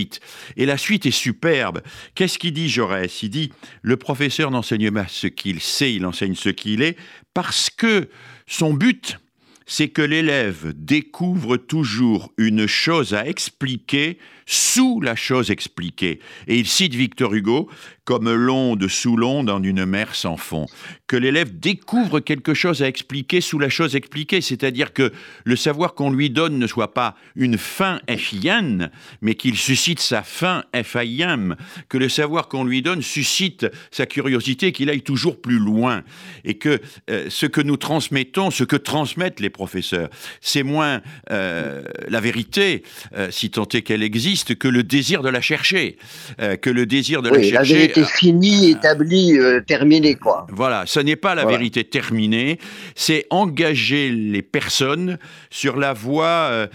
Et 0.58 0.66
la 0.66 0.78
suite 0.78 1.06
est 1.06 1.12
superbe. 1.12 1.82
Qu'est-ce 2.16 2.40
qu'il 2.40 2.54
dit 2.54 2.70
Jaurès? 2.70 3.24
Il 3.24 3.30
dit 3.30 3.52
Le 3.82 3.98
professeur 3.98 4.52
n'enseigne 4.52 4.92
pas 4.92 5.08
ce 5.08 5.28
qu'il 5.28 5.60
sait, 5.62 5.94
il 5.94 6.06
enseigne 6.06 6.36
ce 6.36 6.50
qu'il 6.50 6.82
est, 6.82 6.98
parce 7.34 7.70
que 7.70 8.10
son 8.48 8.74
but, 8.74 9.18
c'est 9.66 9.90
que 9.90 10.02
l'élève 10.02 10.74
découvre 10.76 11.58
toujours 11.58 12.34
une 12.38 12.68
chose 12.68 13.14
à 13.14 13.28
expliquer 13.28 14.18
sous 14.46 15.02
la 15.02 15.16
chose 15.16 15.52
expliquée. 15.52 16.20
Et 16.48 16.58
il 16.58 16.68
cite 16.68 16.96
Victor 16.96 17.34
Hugo 17.34 17.70
comme 18.06 18.32
l'onde 18.32 18.88
sous 18.88 19.16
l'onde 19.16 19.50
en 19.50 19.64
une 19.64 19.86
mer 19.86 20.14
sans 20.16 20.36
fond. 20.36 20.66
Que 21.08 21.16
l'élève 21.16 21.58
découvre 21.58 22.20
quelque 22.20 22.54
chose 22.54 22.84
à 22.84 22.88
expliquer 22.88 23.40
sous 23.40 23.60
la 23.60 23.70
chose 23.70 23.96
expliquée, 23.96 24.42
c'est-à-dire 24.42 24.94
que 24.94 25.14
le 25.46 25.56
savoir 25.56 25.94
qu'on 25.94 26.12
lui 26.12 26.30
donne 26.30 26.58
ne 26.58 26.68
soit 26.68 26.94
pas 26.94 27.16
une 27.36 27.58
fin 27.58 28.02
FIN, 28.10 28.90
mais 29.22 29.36
qu'il 29.36 29.56
suscite 29.56 30.00
sa 30.00 30.24
fin 30.24 30.66
FIM, 30.74 31.56
que 31.88 31.98
le 31.98 32.10
savoir 32.10 32.48
qu'on 32.50 32.66
lui 32.66 32.82
donne 32.82 33.02
suscite 33.02 33.68
sa 33.92 34.06
curiosité, 34.06 34.72
qu'il 34.72 34.90
aille 34.90 35.02
toujours 35.02 35.42
plus 35.42 35.60
loin, 35.60 36.04
et 36.44 36.56
que 36.56 36.82
euh, 37.10 37.28
ce 37.30 37.46
que 37.46 37.62
nous 37.62 37.78
transmettons, 37.78 38.52
ce 38.52 38.64
que 38.64 38.76
transmettent 38.76 39.40
les 39.40 39.50
professeurs, 39.50 40.10
c'est 40.42 40.64
moins 40.64 41.02
euh, 41.32 41.84
la 42.10 42.20
vérité, 42.20 42.84
euh, 43.16 43.32
si 43.32 43.50
tant 43.50 43.68
est 43.74 43.82
qu'elle 43.82 44.04
existe, 44.04 44.33
que 44.58 44.68
le 44.68 44.84
désir 44.84 45.22
de 45.22 45.30
la 45.30 45.42
chercher, 45.42 45.98
euh, 46.42 46.56
que 46.56 46.70
le 46.70 46.86
désir 46.86 47.22
de 47.22 47.30
la 47.30 47.42
chercher. 47.42 47.52
La 47.54 47.64
vérité 47.64 48.02
euh, 48.02 48.06
finie, 48.06 48.72
établie, 48.72 49.38
euh, 49.38 49.62
terminée, 49.62 50.16
quoi. 50.16 50.48
Voilà, 50.50 50.84
ce 50.86 51.00
n'est 51.00 51.16
pas 51.16 51.36
la 51.36 51.46
vérité 51.46 51.84
terminée, 51.84 52.60
c'est 52.96 53.26
engager 53.30 54.10
les 54.10 54.42
personnes 54.42 55.18
sur 55.50 55.78
la 55.78 55.94
voie 55.94 56.68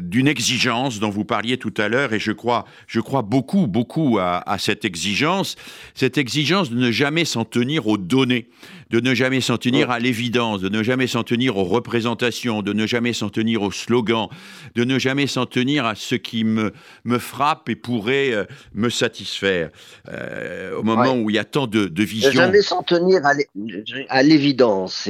d'une 0.00 0.28
exigence 0.28 1.00
dont 1.00 1.10
vous 1.10 1.24
parliez 1.24 1.58
tout 1.58 1.74
à 1.76 1.88
l'heure, 1.88 2.12
et 2.12 2.18
je 2.18 2.32
crois, 2.32 2.64
je 2.86 3.00
crois 3.00 3.22
beaucoup, 3.22 3.66
beaucoup 3.66 4.18
à, 4.18 4.42
à 4.50 4.58
cette 4.58 4.84
exigence, 4.84 5.56
cette 5.94 6.18
exigence 6.18 6.70
de 6.70 6.76
ne 6.76 6.90
jamais 6.90 7.24
s'en 7.24 7.44
tenir 7.44 7.86
aux 7.86 7.98
données 7.98 8.48
de 8.90 9.00
ne 9.00 9.14
jamais 9.14 9.40
s'en 9.40 9.58
tenir 9.58 9.90
à 9.90 9.98
l'évidence, 9.98 10.60
de 10.60 10.68
ne 10.68 10.82
jamais 10.82 11.06
s'en 11.06 11.24
tenir 11.24 11.56
aux 11.56 11.64
représentations, 11.64 12.62
de 12.62 12.72
ne 12.72 12.86
jamais 12.86 13.12
s'en 13.12 13.30
tenir 13.30 13.62
aux 13.62 13.72
slogans, 13.72 14.28
de 14.74 14.84
ne 14.84 14.98
jamais 14.98 15.26
s'en 15.26 15.46
tenir 15.46 15.86
à 15.86 15.94
ce 15.94 16.14
qui 16.14 16.44
me, 16.44 16.72
me 17.04 17.18
frappe 17.18 17.68
et 17.68 17.76
pourrait 17.76 18.32
euh, 18.32 18.44
me 18.74 18.88
satisfaire. 18.88 19.70
Euh, 20.08 20.76
au 20.76 20.82
moment 20.82 21.14
où 21.14 21.30
il 21.30 21.36
y 21.36 21.38
a 21.38 21.44
tant 21.44 21.66
de, 21.66 21.86
de 21.86 22.02
visions. 22.02 22.30
Ne 22.30 22.34
jamais 22.34 22.62
s'en 22.62 22.82
tenir 22.82 23.22
à 24.08 24.22
l'évidence. 24.22 25.08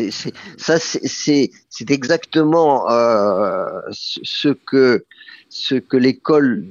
Ça, 0.56 0.78
c'est 0.78 1.50
exactement 1.88 2.90
euh, 2.90 3.80
ce 3.90 4.48
que, 4.48 5.04
ce 5.48 5.74
que 5.74 5.96
l'école 5.96 6.64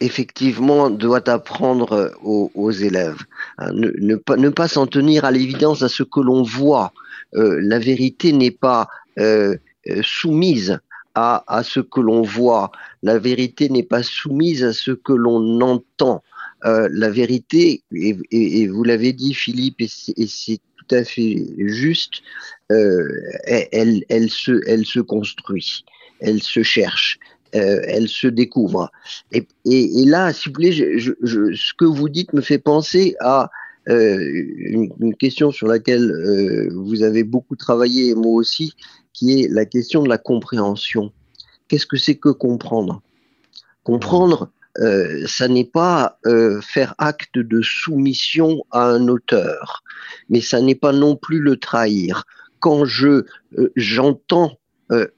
effectivement 0.00 0.90
doit 0.90 1.28
apprendre 1.28 2.12
aux, 2.22 2.70
élèves. 2.70 3.22
Hein, 3.58 3.70
ne, 3.72 4.16
pas, 4.16 4.36
ne 4.36 4.48
pas 4.48 4.68
s'en 4.68 4.86
tenir 4.86 5.24
à 5.24 5.30
l'évidence 5.30 5.82
à 5.82 5.88
ce 5.88 6.02
que 6.02 6.20
l'on 6.20 6.42
voit. 6.42 6.92
La 7.32 7.78
vérité 7.78 8.32
n'est 8.32 8.50
pas 8.50 8.88
soumise 10.02 10.78
à, 11.14 11.44
à 11.46 11.62
ce 11.62 11.80
que 11.80 12.00
l'on 12.00 12.22
voit. 12.22 12.70
La 13.02 13.18
vérité 13.18 13.68
n'est 13.68 13.82
pas 13.82 14.02
soumise 14.02 14.64
à 14.64 14.72
ce 14.72 14.90
que 14.90 15.12
l'on 15.12 15.60
entend. 15.60 16.22
Euh, 16.64 16.88
la 16.90 17.10
vérité, 17.10 17.82
et, 17.92 18.66
vous 18.68 18.84
l'avez 18.84 19.12
dit 19.12 19.34
Philippe, 19.34 19.80
et 19.82 19.88
c'est 19.88 20.58
tout 20.76 20.94
à 20.94 21.04
fait 21.04 21.46
juste, 21.58 22.22
euh, 22.72 23.06
elle, 23.46 24.30
se, 24.30 25.00
construit, 25.00 25.84
elle 26.20 26.42
se 26.42 26.62
cherche. 26.62 27.18
Euh, 27.54 27.82
elle 27.84 28.08
se 28.08 28.26
découvre. 28.26 28.90
Et, 29.30 29.46
là, 30.06 30.32
si 30.32 30.48
vous 30.48 30.54
je, 30.60 31.54
ce 31.54 31.74
que 31.78 31.84
vous 31.84 32.08
dites 32.08 32.32
me 32.32 32.40
fait 32.40 32.58
penser 32.58 33.14
à 33.20 33.50
une, 33.86 35.14
question 35.18 35.52
sur 35.52 35.68
laquelle 35.68 36.72
vous 36.74 37.02
avez 37.02 37.22
beaucoup 37.22 37.54
travaillé, 37.54 38.14
moi 38.14 38.32
aussi, 38.32 38.72
qui 39.14 39.40
est 39.40 39.48
la 39.48 39.64
question 39.64 40.02
de 40.02 40.08
la 40.08 40.18
compréhension. 40.18 41.12
Qu'est-ce 41.68 41.86
que 41.86 41.96
c'est 41.96 42.16
que 42.16 42.28
comprendre? 42.28 43.00
Comprendre, 43.84 44.50
euh, 44.80 45.24
ça 45.26 45.46
n'est 45.46 45.64
pas 45.64 46.18
euh, 46.26 46.60
faire 46.60 46.94
acte 46.98 47.38
de 47.38 47.62
soumission 47.62 48.64
à 48.72 48.86
un 48.86 49.08
auteur, 49.08 49.84
mais 50.28 50.40
ça 50.40 50.60
n'est 50.60 50.74
pas 50.74 50.92
non 50.92 51.16
plus 51.16 51.38
le 51.38 51.56
trahir. 51.56 52.24
Quand 52.58 52.84
je 52.84 53.24
euh, 53.58 53.72
j'entends 53.76 54.58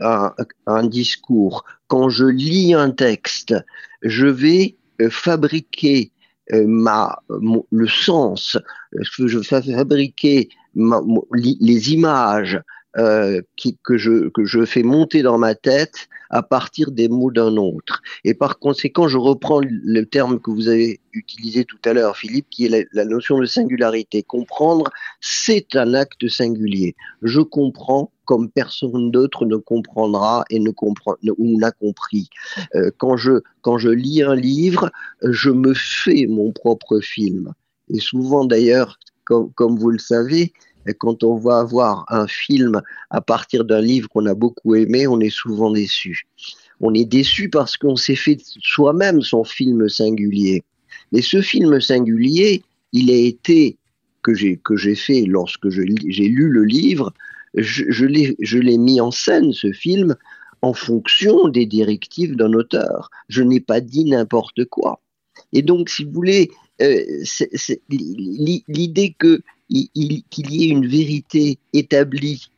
un, 0.01 0.87
discours, 0.87 1.65
quand 1.89 2.09
je 2.09 2.25
lis 2.25 2.73
un 2.73 2.91
texte, 2.91 3.55
je 4.01 4.27
vais 4.27 4.77
fabriquer 5.11 6.13
ma, 6.53 7.19
le 7.29 7.89
sens, 7.89 8.57
je 8.93 9.39
vais 9.39 9.45
fabriquer 9.45 10.49
les 10.75 11.93
images, 11.93 12.61
euh, 12.99 13.43
que, 13.83 13.97
je, 13.97 14.29
que 14.29 14.45
je 14.45 14.65
fais 14.65 14.83
monter 14.83 15.23
dans 15.23 15.39
ma 15.39 15.55
tête 15.55 16.09
à 16.31 16.43
partir 16.43 16.91
des 16.91 17.09
mots 17.09 17.31
d'un 17.31 17.57
autre. 17.57 18.01
Et 18.25 18.35
par 18.35 18.59
conséquent, 18.59 19.07
je 19.07 19.19
reprends 19.19 19.61
le 19.63 20.03
terme 20.05 20.41
que 20.41 20.51
vous 20.51 20.69
avez 20.69 21.01
utilisé 21.13 21.65
tout 21.65 21.79
à 21.85 21.93
l'heure, 21.93 22.17
Philippe, 22.17 22.47
qui 22.51 22.67
est 22.67 22.69
la, 22.69 22.79
la, 22.93 23.05
notion 23.05 23.39
de 23.39 23.47
singularité. 23.47 24.23
Comprendre, 24.23 24.91
c'est 25.21 25.77
un 25.77 25.95
acte 25.95 26.29
singulier. 26.29 26.95
Je 27.23 27.41
comprends 27.41 28.11
comme 28.25 28.51
personne 28.51 29.11
d'autre 29.11 29.47
ne 29.47 29.57
comprendra 29.57 30.45
et 30.51 30.59
ne 30.59 30.71
comprend 30.71 31.15
ou 31.39 31.59
n'a 31.59 31.71
compris. 31.71 32.29
Euh, 32.75 32.91
quand 32.99 33.17
je 33.17 33.41
quand 33.63 33.79
je 33.79 33.89
lis 33.89 34.23
un 34.23 34.35
livre, 34.35 34.91
je 35.23 35.51
me 35.51 35.73
fais 35.75 36.27
mon 36.27 36.53
propre 36.53 37.01
film. 37.01 37.53
Et 37.89 38.01
souvent 38.01 38.45
d'ailleurs, 38.45 38.99
comme, 39.25 39.53
comme 39.53 39.79
vous 39.79 39.91
le 39.91 39.99
savez, 39.99 40.53
quand 40.95 41.25
on 41.25 41.37
va 41.37 41.65
voir 41.65 42.05
un 42.09 42.27
film 42.27 42.81
à 43.11 43.21
partir 43.21 43.65
d'un 43.65 43.81
livre 43.81 44.09
qu'on 44.09 44.27
a 44.27 44.35
beaucoup 44.35 44.75
aimé, 44.75 45.07
on 45.07 45.21
est 45.21 45.31
souvent 45.31 45.71
déçu. 45.71 46.27
On 46.81 46.93
est 46.95 47.05
déçu 47.05 47.49
parce 47.49 47.77
qu'on 47.77 47.97
s'est 47.97 48.17
fait 48.17 48.39
soi-même 48.61 49.23
son 49.23 49.45
film 49.45 49.89
singulier. 49.89 50.63
Mais 51.13 51.23
ce 51.23 51.41
film 51.41 51.81
singulier, 51.81 52.63
il 52.93 53.11
a 53.11 53.17
été, 53.17 53.77
que 54.23 54.35
j'ai, 54.35 54.59
que 54.63 54.77
j'ai 54.77 54.95
fait 54.95 55.23
lorsque 55.23 55.69
j'ai 55.71 55.85
lu 55.85 56.49
le 56.49 56.65
livre, 56.65 57.13
je, 57.55 57.85
je 57.91 58.59
l'ai 58.59 58.79
mis 58.79 59.01
en 59.01 59.11
scène, 59.11 59.53
ce 59.53 59.73
film, 59.73 60.15
en 60.63 60.73
fonction 60.73 61.49
des 61.49 61.67
directives 61.67 62.37
d'un 62.37 62.53
auteur. 62.53 63.11
Je 63.29 63.43
n'ai 63.43 63.61
pas 63.61 63.81
dit 63.81 64.05
n'importe 64.05 64.65
quoi. 64.67 65.01
Et 65.53 65.63
donc, 65.63 65.89
si 65.89 66.05
vous 66.05 66.13
voulez, 66.13 66.51
euh, 66.83 67.03
l'idée 67.89 69.15
que 69.19 69.41
qu'il 69.69 70.51
y 70.51 70.65
ait 70.65 70.69
une 70.69 70.87
vérité 70.87 71.59
établie 71.73 72.51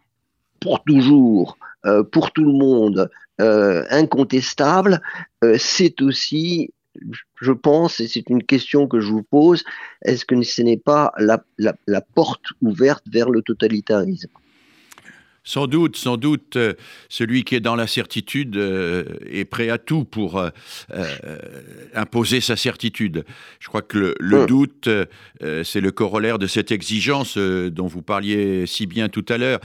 pour 0.60 0.82
toujours, 0.84 1.58
euh, 1.86 2.02
pour 2.02 2.32
tout 2.32 2.44
le 2.44 2.52
monde, 2.52 3.10
euh, 3.40 3.84
incontestable, 3.90 5.00
euh, 5.44 5.56
c'est 5.58 6.02
aussi, 6.02 6.70
je 7.40 7.52
pense, 7.52 8.00
et 8.00 8.08
c'est 8.08 8.28
une 8.28 8.42
question 8.42 8.88
que 8.88 9.00
je 9.00 9.10
vous 9.10 9.22
pose, 9.22 9.64
est-ce 10.04 10.24
que 10.24 10.40
ce 10.42 10.62
n'est 10.62 10.76
pas 10.76 11.12
la, 11.18 11.42
la, 11.56 11.74
la 11.86 12.00
porte 12.00 12.46
ouverte 12.60 13.04
vers 13.06 13.30
le 13.30 13.42
totalitarisme? 13.42 14.30
Sans 15.48 15.66
doute, 15.66 15.96
sans 15.96 16.18
doute, 16.18 16.56
euh, 16.56 16.74
celui 17.08 17.42
qui 17.42 17.54
est 17.54 17.60
dans 17.60 17.74
la 17.74 17.86
certitude 17.86 18.58
euh, 18.58 19.04
est 19.24 19.46
prêt 19.46 19.70
à 19.70 19.78
tout 19.78 20.04
pour 20.04 20.38
euh, 20.38 20.50
imposer 21.94 22.42
sa 22.42 22.54
certitude. 22.54 23.24
Je 23.58 23.68
crois 23.68 23.80
que 23.80 24.14
le, 24.20 24.46
doute, 24.46 24.90
c'est 25.40 25.80
le 25.80 25.90
corollaire 25.90 26.38
de 26.38 26.46
cette 26.46 26.70
exigence 26.70 27.38
dont 27.38 27.86
vous 27.86 28.02
parliez 28.02 28.66
si 28.66 28.86
bien 28.86 29.08
tout 29.08 29.24
à 29.28 29.38
l'heure. 29.38 29.60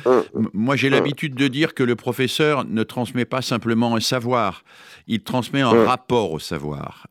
Moi, 0.54 0.78
j'ai 0.78 0.89
l'habitude 0.89 1.36
de 1.36 1.48
dire 1.50 1.74
que 1.74 1.84
le 1.84 1.96
professeur 1.96 2.63
ne 2.65 2.84
transmet 2.84 3.26
pas 3.26 3.41
simplement 3.41 3.96
un 3.96 4.00
savoir, 4.00 4.63
il 5.08 5.22
transmet 5.22 5.62
un 5.62 5.84
rapport 5.84 6.32
au 6.32 6.39
savoir. 6.39 7.08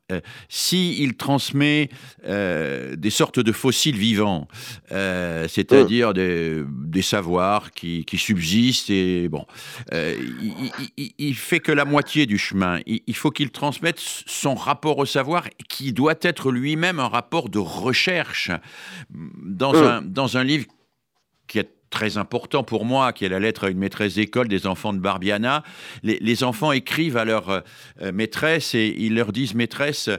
si 0.49 1.01
il 1.01 1.15
transmet 1.15 1.89
des 2.25 3.09
sortes 3.09 3.39
de 3.39 3.51
fossiles 3.51 3.97
vivants, 3.97 4.47
c'est-à-dire 4.89 6.13
des, 6.13 6.63
des, 6.85 7.01
savoirs 7.03 7.71
qui, 7.71 8.05
qui 8.05 8.17
subsistent, 8.17 8.62
et 8.89 9.27
bon, 9.27 9.45
euh, 9.93 10.15
il, 10.97 11.35
fait 11.35 11.59
que 11.59 11.71
la 11.71 11.85
moitié 11.85 12.25
du 12.25 12.37
chemin. 12.37 12.79
Il, 12.85 13.15
faut 13.15 13.31
qu'il 13.31 13.51
transmette 13.51 13.99
son 13.99 14.55
rapport 14.55 14.97
au 14.97 15.05
savoir, 15.05 15.47
qui 15.69 15.93
doit 15.93 16.15
être 16.21 16.51
lui-même 16.51 16.99
un 16.99 17.07
rapport 17.07 17.49
de 17.49 17.59
recherche 17.59 18.51
dans, 19.09 19.73
mmh. 19.73 19.87
un, 19.87 20.01
dans 20.01 20.37
un 20.37 20.43
livre 20.43 20.65
qui 21.47 21.59
est 21.59 21.69
très 21.93 22.17
important 22.17 22.63
pour 22.63 22.85
moi, 22.85 23.13
qui 23.13 23.23
est 23.23 23.29
la 23.29 23.39
lettre 23.39 23.65
à 23.65 23.69
une 23.69 23.77
maîtresse 23.77 24.15
d'école 24.15 24.47
des 24.47 24.65
enfants 24.65 24.93
de 24.93 24.99
Barbiana. 24.99 25.63
Les, 26.01 26.43
enfants 26.43 26.71
écrivent 26.71 27.17
à 27.17 27.23
leur 27.23 27.49
euh, 27.49 27.61
maîtresse 28.11 28.73
et 28.73 28.95
ils 28.97 29.13
leur 29.13 29.31
disent 29.31 29.53
maîtresse, 29.53 30.09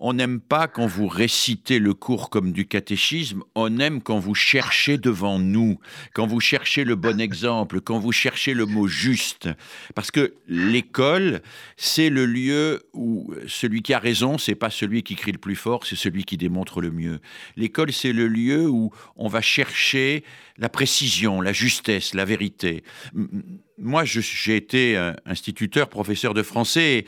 on 0.00 0.14
n'aime 0.14 0.40
pas 0.40 0.66
quand 0.66 0.86
vous 0.86 1.06
récitez 1.06 1.78
le 1.78 1.92
cours 1.92 2.30
comme 2.30 2.52
du 2.52 2.66
catéchisme, 2.66 3.42
on 3.54 3.78
aime 3.78 4.00
quand 4.02 4.18
vous 4.18 4.34
cherchez 4.34 4.96
devant 4.96 5.38
nous, 5.38 5.78
quand 6.14 6.26
vous 6.26 6.40
cherchez 6.40 6.84
le 6.84 6.96
bon 6.96 7.20
exemple, 7.20 7.80
quand 7.82 7.98
vous 7.98 8.10
cherchez 8.10 8.54
le 8.54 8.64
mot 8.64 8.88
juste. 8.88 9.48
Parce 9.94 10.10
que 10.10 10.34
l'école, 10.48 11.42
c'est 11.76 12.08
le 12.08 12.24
lieu 12.24 12.82
où 12.94 13.32
celui 13.46 13.82
qui 13.82 13.92
a 13.92 13.98
raison, 13.98 14.38
c'est 14.38 14.54
pas 14.54 14.70
celui 14.70 15.02
qui 15.02 15.16
crie 15.16 15.32
le 15.32 15.38
plus 15.38 15.56
fort, 15.56 15.86
c'est 15.86 15.96
celui 15.96 16.24
qui 16.24 16.38
démontre 16.38 16.80
le 16.80 16.90
mieux. 16.90 17.20
L'école, 17.56 17.92
c'est 17.92 18.14
le 18.14 18.26
lieu 18.26 18.68
où 18.68 18.90
on 19.16 19.28
va 19.28 19.42
chercher 19.42 20.24
la 20.56 20.70
précision, 20.70 21.40
la 21.40 21.52
justesse, 21.52 22.14
la 22.14 22.24
vérité. 22.24 22.82
Moi, 23.80 24.04
j'ai 24.04 24.56
été 24.56 24.96
instituteur, 25.24 25.88
professeur 25.88 26.34
de 26.34 26.42
français. 26.42 27.06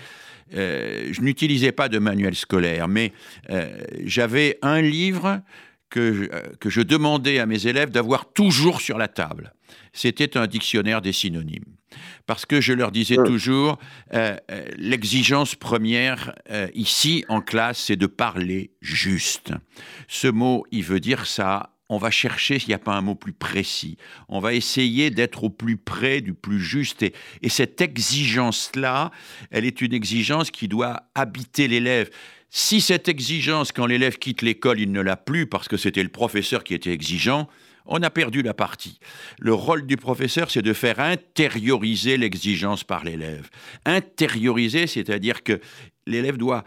Euh, 0.55 1.09
je 1.13 1.21
n'utilisais 1.23 1.73
pas 1.73 1.89
de 1.89 1.99
manuel 1.99 2.35
scolaire, 2.35 2.89
mais 2.89 3.13
euh, 3.51 3.71
j'avais 4.05 4.59
un 4.63 4.81
livre 4.81 5.41
que, 5.89 6.29
euh, 6.33 6.43
que 6.61 6.71
je 6.71 6.81
demandais 6.81 7.39
à 7.39 7.47
mes 7.47 7.67
élèves 7.67 7.91
d'avoir 7.91 8.33
toujours 8.33 8.81
sur 8.81 8.99
la 8.99 9.09
table. 9.09 9.53
C'était 9.93 10.37
un 10.37 10.47
dictionnaire 10.47 11.01
des 11.01 11.13
synonymes. 11.13 11.65
Parce 12.27 12.47
que 12.47 12.61
je 12.61 12.73
leur 12.73 12.93
disais 12.93 13.17
toujours, 13.17 13.79
l'exigence 14.79 15.55
première 15.55 16.35
ici 16.73 17.25
en 17.29 17.43
classe, 17.43 17.79
c'est 17.79 17.97
de 17.97 18.07
parler 18.07 18.71
juste. 18.81 19.53
Ce 20.09 20.29
mot, 20.29 20.65
il 20.71 20.85
veut 20.85 21.01
dire 21.01 21.27
ça, 21.27 21.72
on 21.93 21.99
va 21.99 22.11
chercher 22.11 22.59
s'il 22.59 22.69
n'y 22.69 22.75
a 22.75 22.79
pas 22.79 22.95
un 22.95 23.03
mot 23.03 23.15
plus 23.15 23.35
précis. 23.35 23.99
On 24.29 24.41
va 24.41 24.55
essayer 24.55 25.11
d'être 25.11 25.45
au 25.45 25.51
plus 25.51 25.77
près 25.77 26.23
du 26.23 26.33
plus 26.33 26.59
juste. 26.59 27.03
Et, 27.03 27.49
cette 27.51 27.83
exigence-là, 27.83 29.11
elle 29.51 29.67
est 29.67 29.83
une 29.83 29.93
exigence 29.93 30.51
qui 30.51 30.69
doit 30.69 31.03
habiter 31.15 31.69
l'élève. 31.69 32.09
Si 32.49 32.81
cette 32.81 33.09
exigence, 33.09 33.73
quand 33.73 33.85
l'élève 33.85 34.19
quitte 34.19 34.41
l'école, 34.41 34.81
il 34.81 34.91
ne 34.91 35.03
l'a 35.03 35.17
plus 35.17 35.47
parce 35.47 35.69
que 35.69 35.77
c'était 35.77 36.03
le 36.03 36.09
professeur 36.09 36.65
qui 36.65 36.73
était 36.73 36.93
exigeant, 36.93 37.47
on 37.85 38.03
a 38.03 38.09
perdu 38.09 38.41
la 38.41 38.55
partie. 38.55 38.99
Le 39.39 39.53
rôle 39.53 39.87
du 39.87 39.97
professeur, 39.99 40.51
c'est 40.51 40.63
de 40.63 40.73
faire 40.73 40.99
intérioriser 40.99 42.17
l'exigence 42.17 42.85
par 42.85 43.05
l'élève. 43.05 43.51
Intérioriser, 43.85 44.87
c'est-à-dire 44.87 45.43
que 45.43 45.61
l'élève 46.07 46.39
doit 46.39 46.65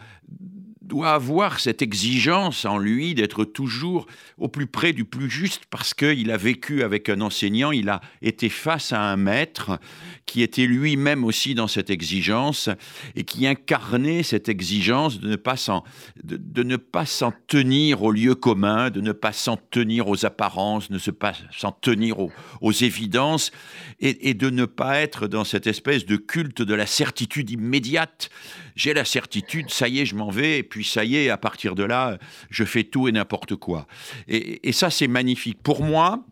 doit 0.86 1.12
avoir 1.12 1.60
cette 1.60 1.82
exigence 1.82 2.64
en 2.64 2.78
lui 2.78 3.14
d'être 3.14 3.44
toujours 3.44 4.06
au 4.38 4.48
plus 4.48 4.66
près 4.66 4.92
du 4.92 5.04
plus 5.04 5.28
juste 5.28 5.64
parce 5.70 5.94
qu'il 5.94 6.30
a 6.30 6.36
vécu 6.36 6.82
avec 6.82 7.08
un 7.08 7.20
enseignant, 7.20 7.72
il 7.72 7.88
a 7.88 8.00
été 8.22 8.48
face 8.48 8.92
à 8.92 9.00
un 9.00 9.16
maître 9.16 9.78
qui 10.26 10.42
était 10.42 10.66
lui-même 10.66 11.24
aussi 11.24 11.54
dans 11.54 11.68
cette 11.68 11.90
exigence 11.90 12.68
et 13.14 13.24
qui 13.24 13.46
incarnait 13.46 14.22
cette 14.22 14.48
exigence 14.48 15.20
de 15.20 15.28
ne 15.28 15.36
pas 15.36 15.56
s'en, 15.56 15.84
de, 16.22 16.62
ne 16.62 16.76
pas 16.76 17.06
s'en 17.06 17.32
tenir 17.46 18.02
au 18.02 18.10
lieu 18.10 18.34
commun, 18.34 18.90
de 18.90 19.00
ne 19.00 19.12
pas 19.12 19.32
s'en 19.32 19.56
tenir 19.56 20.08
aux 20.08 20.26
apparences, 20.26 20.90
de 20.90 20.94
ne 20.94 21.10
pas 21.12 21.32
s'en 21.56 21.72
tenir 21.72 22.16
aux, 22.18 22.72
évidences 22.72 23.52
et, 24.00 24.34
de 24.34 24.50
ne 24.50 24.66
pas 24.66 25.00
être 25.00 25.28
dans 25.28 25.44
cette 25.44 25.66
espèce 25.66 26.04
de 26.04 26.16
culte 26.16 26.60
de 26.60 26.74
la 26.74 26.86
certitude 26.86 27.50
immédiate. 27.50 28.28
J'ai 28.74 28.92
la 28.92 29.04
certitude, 29.04 29.70
ça 29.70 29.88
y 29.88 30.00
est, 30.00 30.06
je 30.06 30.14
m'en 30.14 30.28
vais, 30.28 30.62
ça 30.84 31.04
y 31.04 31.16
est, 31.16 31.30
à 31.30 31.36
partir 31.36 31.74
de 31.74 31.82
là, 31.82 32.18
je 32.50 32.64
fais 32.64 32.84
tout 32.84 33.08
et 33.08 33.12
n'importe 33.12 33.56
quoi. 33.56 33.86
Et, 34.28 34.72
ça, 34.72 34.90
c'est 34.90 35.08
magnifique. 35.08 35.62
Pour 35.62 35.82
moi, 35.82 36.22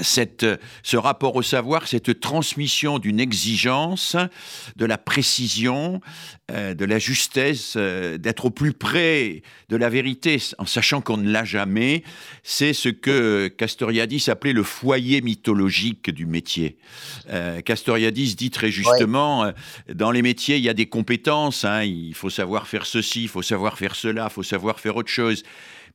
cette, 0.00 0.46
ce 0.82 0.96
rapport 0.96 1.36
au 1.36 1.42
savoir, 1.42 1.86
cette 1.86 2.20
transmission 2.20 2.98
d'une 2.98 3.20
exigence, 3.20 4.16
de 4.76 4.86
la 4.86 4.96
précision, 4.96 6.00
euh, 6.50 6.72
de 6.72 6.86
la 6.86 6.98
justesse, 6.98 7.74
euh, 7.76 8.16
d'être 8.16 8.46
au 8.46 8.50
plus 8.50 8.72
près 8.72 9.42
de 9.68 9.76
la 9.76 9.90
vérité, 9.90 10.38
en 10.56 10.64
sachant 10.64 11.02
qu'on 11.02 11.18
ne 11.18 11.30
l'a 11.30 11.44
jamais, 11.44 12.04
c'est 12.42 12.72
ce 12.72 12.88
que 12.88 13.48
Castoriadis 13.48 14.24
appelait 14.28 14.54
le 14.54 14.62
foyer 14.62 15.20
mythologique 15.20 16.08
du 16.08 16.24
métier. 16.24 16.78
Euh, 17.28 17.60
Castoriadis 17.60 18.34
dit 18.34 18.50
très 18.50 18.70
justement, 18.70 19.52
dans 19.92 20.10
les 20.10 20.22
métiers, 20.22 20.56
il 20.56 20.62
y 20.62 20.70
a 20.70 20.74
des 20.74 20.86
compétences, 20.86 21.66
hein, 21.66 21.82
il 21.82 22.14
faut 22.14 22.30
savoir 22.30 22.66
faire 22.66 22.86
ceci, 22.86 23.24
il 23.24 23.28
faut 23.28 23.42
savoir 23.42 23.76
faire 23.76 23.94
cela, 23.94 24.28
il 24.30 24.32
faut 24.32 24.42
savoir 24.42 24.80
faire 24.80 24.96
autre 24.96 25.10
chose 25.10 25.42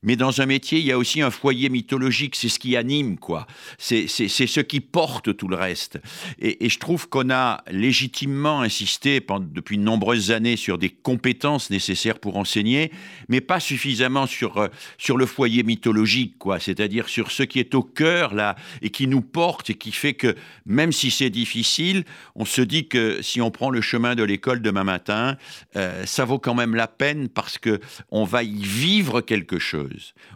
mais 0.02 0.16
dans 0.16 0.40
un 0.40 0.46
métier, 0.46 0.78
il 0.78 0.86
y 0.86 0.92
a 0.92 0.98
aussi 0.98 1.22
un 1.22 1.30
foyer 1.30 1.68
mythologique, 1.68 2.36
c'est 2.36 2.48
ce 2.48 2.58
qui 2.58 2.76
anime, 2.76 3.18
quoi. 3.18 3.46
C'est 3.78 4.06
ce 4.08 4.60
qui 4.60 4.80
porte 4.80 5.36
tout 5.36 5.48
le 5.48 5.56
reste. 5.56 5.98
Et, 6.38 6.68
je 6.68 6.78
trouve 6.78 7.08
qu'on 7.08 7.30
a 7.30 7.62
légitimement 7.70 8.60
insisté 8.60 9.20
pendant, 9.20 9.46
depuis 9.50 9.78
de 9.78 9.82
nombreuses 9.82 10.30
années 10.30 10.56
sur 10.56 10.78
des 10.78 10.90
compétences 10.90 11.70
nécessaires 11.70 12.18
pour 12.18 12.36
enseigner, 12.36 12.92
mais 13.28 13.40
pas 13.40 13.58
suffisamment 13.58 14.26
sur, 14.26 14.58
euh, 14.58 14.68
sur 14.98 15.16
le 15.16 15.26
foyer 15.26 15.62
mythologique, 15.62 16.38
quoi. 16.38 16.60
C'est-à-dire 16.60 17.08
sur 17.08 17.30
ce 17.30 17.42
qui 17.42 17.58
est 17.58 17.74
au 17.74 17.82
cœur, 17.82 18.34
là, 18.34 18.54
et 18.82 18.90
qui 18.90 19.06
nous 19.06 19.22
porte 19.22 19.70
et 19.70 19.74
qui 19.74 19.92
fait 19.92 20.14
que, 20.14 20.36
même 20.66 20.92
si 20.92 21.10
c'est 21.10 21.30
difficile, 21.30 22.04
on 22.34 22.44
se 22.44 22.60
dit 22.60 22.86
que 22.88 23.22
si 23.22 23.40
on 23.40 23.50
prend 23.50 23.70
le 23.70 23.80
chemin 23.80 24.14
de 24.14 24.22
l'école 24.22 24.60
demain 24.60 24.84
matin, 24.84 25.36
euh, 25.76 26.04
ça 26.06 26.24
vaut 26.24 26.38
quand 26.38 26.54
même 26.54 26.74
la 26.74 26.86
peine 26.86 27.28
parce 27.28 27.58
que 27.58 27.80
on 28.10 28.24
va 28.24 28.42
y 28.42 28.62
vivre 28.62 29.20
quelque 29.20 29.58
chose. 29.58 29.87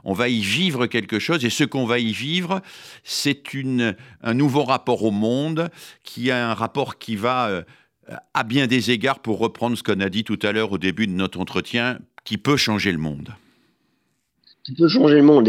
On 0.05 0.13
va 0.13 0.29
y 0.29 0.41
vivre 0.41 0.87
quelque 0.87 1.19
chose 1.19 1.45
et 1.45 1.51
ce 1.51 1.65
qu'on 1.65 1.87
va 1.87 1.99
y 1.99 2.13
vivre, 2.13 2.61
c'est 3.05 3.43
un 4.23 4.35
nouveau 4.35 4.65
rapport 4.65 5.03
au 5.05 5.11
monde 5.11 5.71
qui 6.05 6.31
a 6.31 6.51
un 6.51 6.55
rapport 6.55 6.99
qui 6.99 7.17
va, 7.17 7.49
euh, 7.49 7.63
à 8.35 8.45
bien 8.45 8.67
des 8.67 8.91
égards, 8.91 9.21
pour 9.21 9.39
reprendre 9.39 9.77
ce 9.77 9.83
qu'on 9.83 10.01
a 10.01 10.09
dit 10.09 10.25
tout 10.25 10.39
à 10.43 10.53
l'heure 10.53 10.73
au 10.73 10.79
début 10.79 11.07
de 11.07 11.13
notre 11.13 11.41
entretien, 11.41 11.99
qui 12.25 12.39
peut 12.39 12.57
changer 12.57 12.93
le 12.93 12.99
monde. 12.99 13.35
Qui 14.65 14.75
peut 14.75 14.89
changer 14.89 15.17
le 15.17 15.23
monde, 15.23 15.49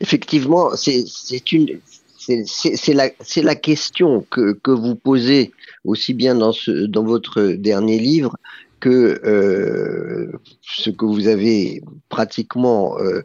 effectivement. 0.00 0.70
c'est 0.76 1.02
la, 3.42 3.54
question 3.56 4.26
que, 4.30 4.70
vous 4.70 4.94
posez 4.94 5.52
aussi 5.84 6.14
bien 6.14 6.34
dans 6.34 7.04
votre 7.04 7.42
dernier 7.42 7.98
livre 7.98 8.36
que 8.80 9.20
euh, 9.24 10.32
ce 10.62 10.90
que 10.90 11.04
vous 11.04 11.28
avez 11.28 11.82
pratiquement 12.08 12.98
euh, 12.98 13.22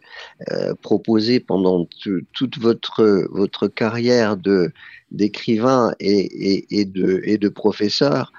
euh, 0.51 0.75
proposé 0.81 1.39
pendant 1.39 1.87
toute 2.33 2.59
votre 2.59 3.27
votre 3.31 3.67
carrière 3.67 4.37
de 4.37 4.71
d'écrivain 5.11 5.93
et, 5.99 6.79
et, 6.79 6.85
de 6.85 7.21
et 7.23 7.37
de 7.37 7.49
professeur. 7.49 8.31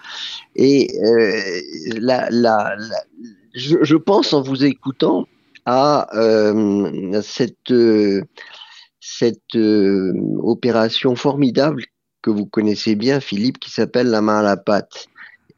Et 0.55 0.89
je, 3.55 3.77
je, 3.83 3.97
pense 3.97 4.35
en 4.35 4.43
vous 4.43 4.65
écoutant 4.65 5.27
à 5.65 6.09
cette 7.23 7.73
cette 9.01 9.57
opération 9.57 11.17
formidable 11.17 11.85
que 12.23 12.31
vous 12.31 12.47
connaissez 12.47 12.95
bien 12.95 13.21
Philippe 13.21 13.59
qui 13.59 13.71
s'appelle 13.71 14.09
la 14.09 14.21
main 14.21 14.41
à 14.41 14.43
la 14.43 14.57
pâte 14.57 15.07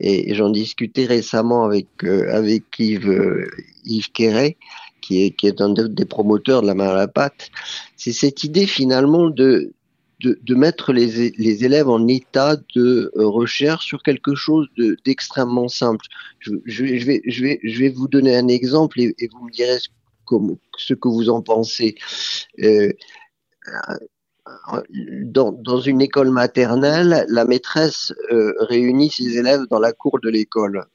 et 0.01 0.35
j'en 0.35 0.51
discutais 0.51 1.07
récemment 1.07 1.65
avec, 1.65 1.89
euh, 2.05 2.33
avec 2.33 2.65
Yves, 2.79 3.09
euh, 3.09 3.47
Yves 3.85 4.13
Quéret, 4.13 4.57
qui 5.01 5.25
est, 5.25 5.31
qui 5.31 5.47
est 5.47 5.61
un 5.61 5.71
des 5.71 6.05
promoteurs 6.05 6.63
de 6.63 6.67
la 6.67 6.75
main 6.75 6.89
à 6.89 6.95
la 6.95 7.09
pâte. 7.09 7.51
C'est 7.97 8.13
cette 8.13 8.45
idée 8.45 8.67
finalement 8.67 9.29
de, 9.29 9.73
de, 10.21 10.39
de 10.43 10.55
mettre 10.55 10.93
les, 10.93 11.31
les, 11.37 11.65
élèves 11.65 11.89
en 11.89 12.07
état 12.09 12.57
de 12.75 13.11
euh, 13.17 13.27
recherche 13.27 13.87
sur 13.87 14.03
quelque 14.03 14.35
chose 14.35 14.69
d'extrêmement 15.05 15.69
simple. 15.69 16.05
Je, 16.39 16.53
je, 16.65 16.85
vais, 17.05 17.23
je, 17.27 17.43
vais, 17.43 17.61
je 17.63 17.79
vais 17.79 17.89
vous 17.89 18.09
donner 18.09 18.37
un 18.37 18.49
exemple 18.49 19.01
et, 19.01 19.15
vous 19.33 19.47
me 19.47 19.51
direz 19.51 19.79
ce, 19.79 19.89
ce 20.77 20.95
que 20.95 21.09
vous 21.09 21.29
en 21.29 21.43
pensez. 21.43 21.97
Euh, 22.63 22.93
dans, 25.25 25.81
une 25.81 26.01
école 26.01 26.31
maternelle, 26.31 27.27
la 27.29 27.45
maîtresse 27.45 28.13
euh, 28.33 28.55
réunit 28.61 29.11
ses 29.11 29.37
élèves 29.37 29.67
dans 29.71 29.79
la 29.79 29.93
cour 29.93 30.19
de 30.21 30.29
l'école. 30.29 30.87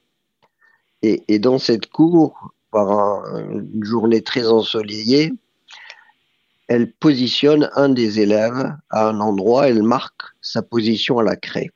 Et, 1.02 1.38
dans 1.38 1.58
cette 1.58 1.86
cour, 1.86 2.54
par 2.70 3.36
une 3.36 3.84
journée 3.84 4.22
très 4.22 4.48
ensoleillée, 4.48 5.34
elle 6.66 6.90
positionne 6.92 7.70
un 7.74 7.90
des 7.90 8.20
élèves 8.20 8.74
à 8.88 9.08
un 9.08 9.20
endroit, 9.20 9.68
elle 9.68 9.82
marque 9.82 10.22
sa 10.40 10.62
position 10.62 11.18
à 11.18 11.22
la 11.22 11.36
craie. 11.36 11.70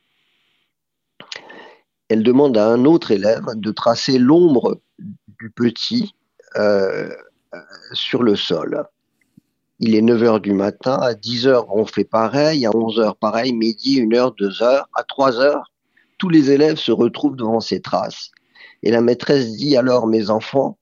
Elle 2.09 2.23
demande 2.23 2.57
à 2.57 2.67
un 2.69 2.87
autre 2.87 3.11
élève 3.11 3.45
de 3.55 3.71
tracer 3.71 4.19
l'ombre 4.19 4.81
du 5.39 5.51
petit 5.51 6.15
euh, 6.57 7.11
sur 7.93 8.23
le 8.23 8.35
sol 8.35 8.89
il 9.81 9.95
est 9.95 10.03
9 10.03 10.23
h 10.23 10.41
du 10.41 10.53
matin, 10.53 10.99
à 11.01 11.15
10 11.15 11.47
h 11.47 11.67
on 11.71 11.87
fait 11.87 12.05
pareil, 12.05 12.67
à 12.67 12.71
11 12.75 13.01
h 13.01 13.15
pareil, 13.19 13.53
midi, 13.53 14.01
1 14.01 14.13
heure, 14.15 14.33
2 14.33 14.49
h 14.49 14.85
à 14.95 15.03
3 15.05 15.33
h 15.33 15.63
tous 16.19 16.29
les 16.29 16.51
élèves 16.51 16.77
se 16.77 16.93
retrouvent 16.93 17.37
devant 17.37 17.61
ces 17.61 17.81
traces. 17.81 18.33
Et 18.83 18.91
la 18.91 19.01
maîtresse 19.01 19.57
dit 19.57 19.77
alors, 19.77 20.07
mes 20.07 20.31
enfants, 20.31 20.79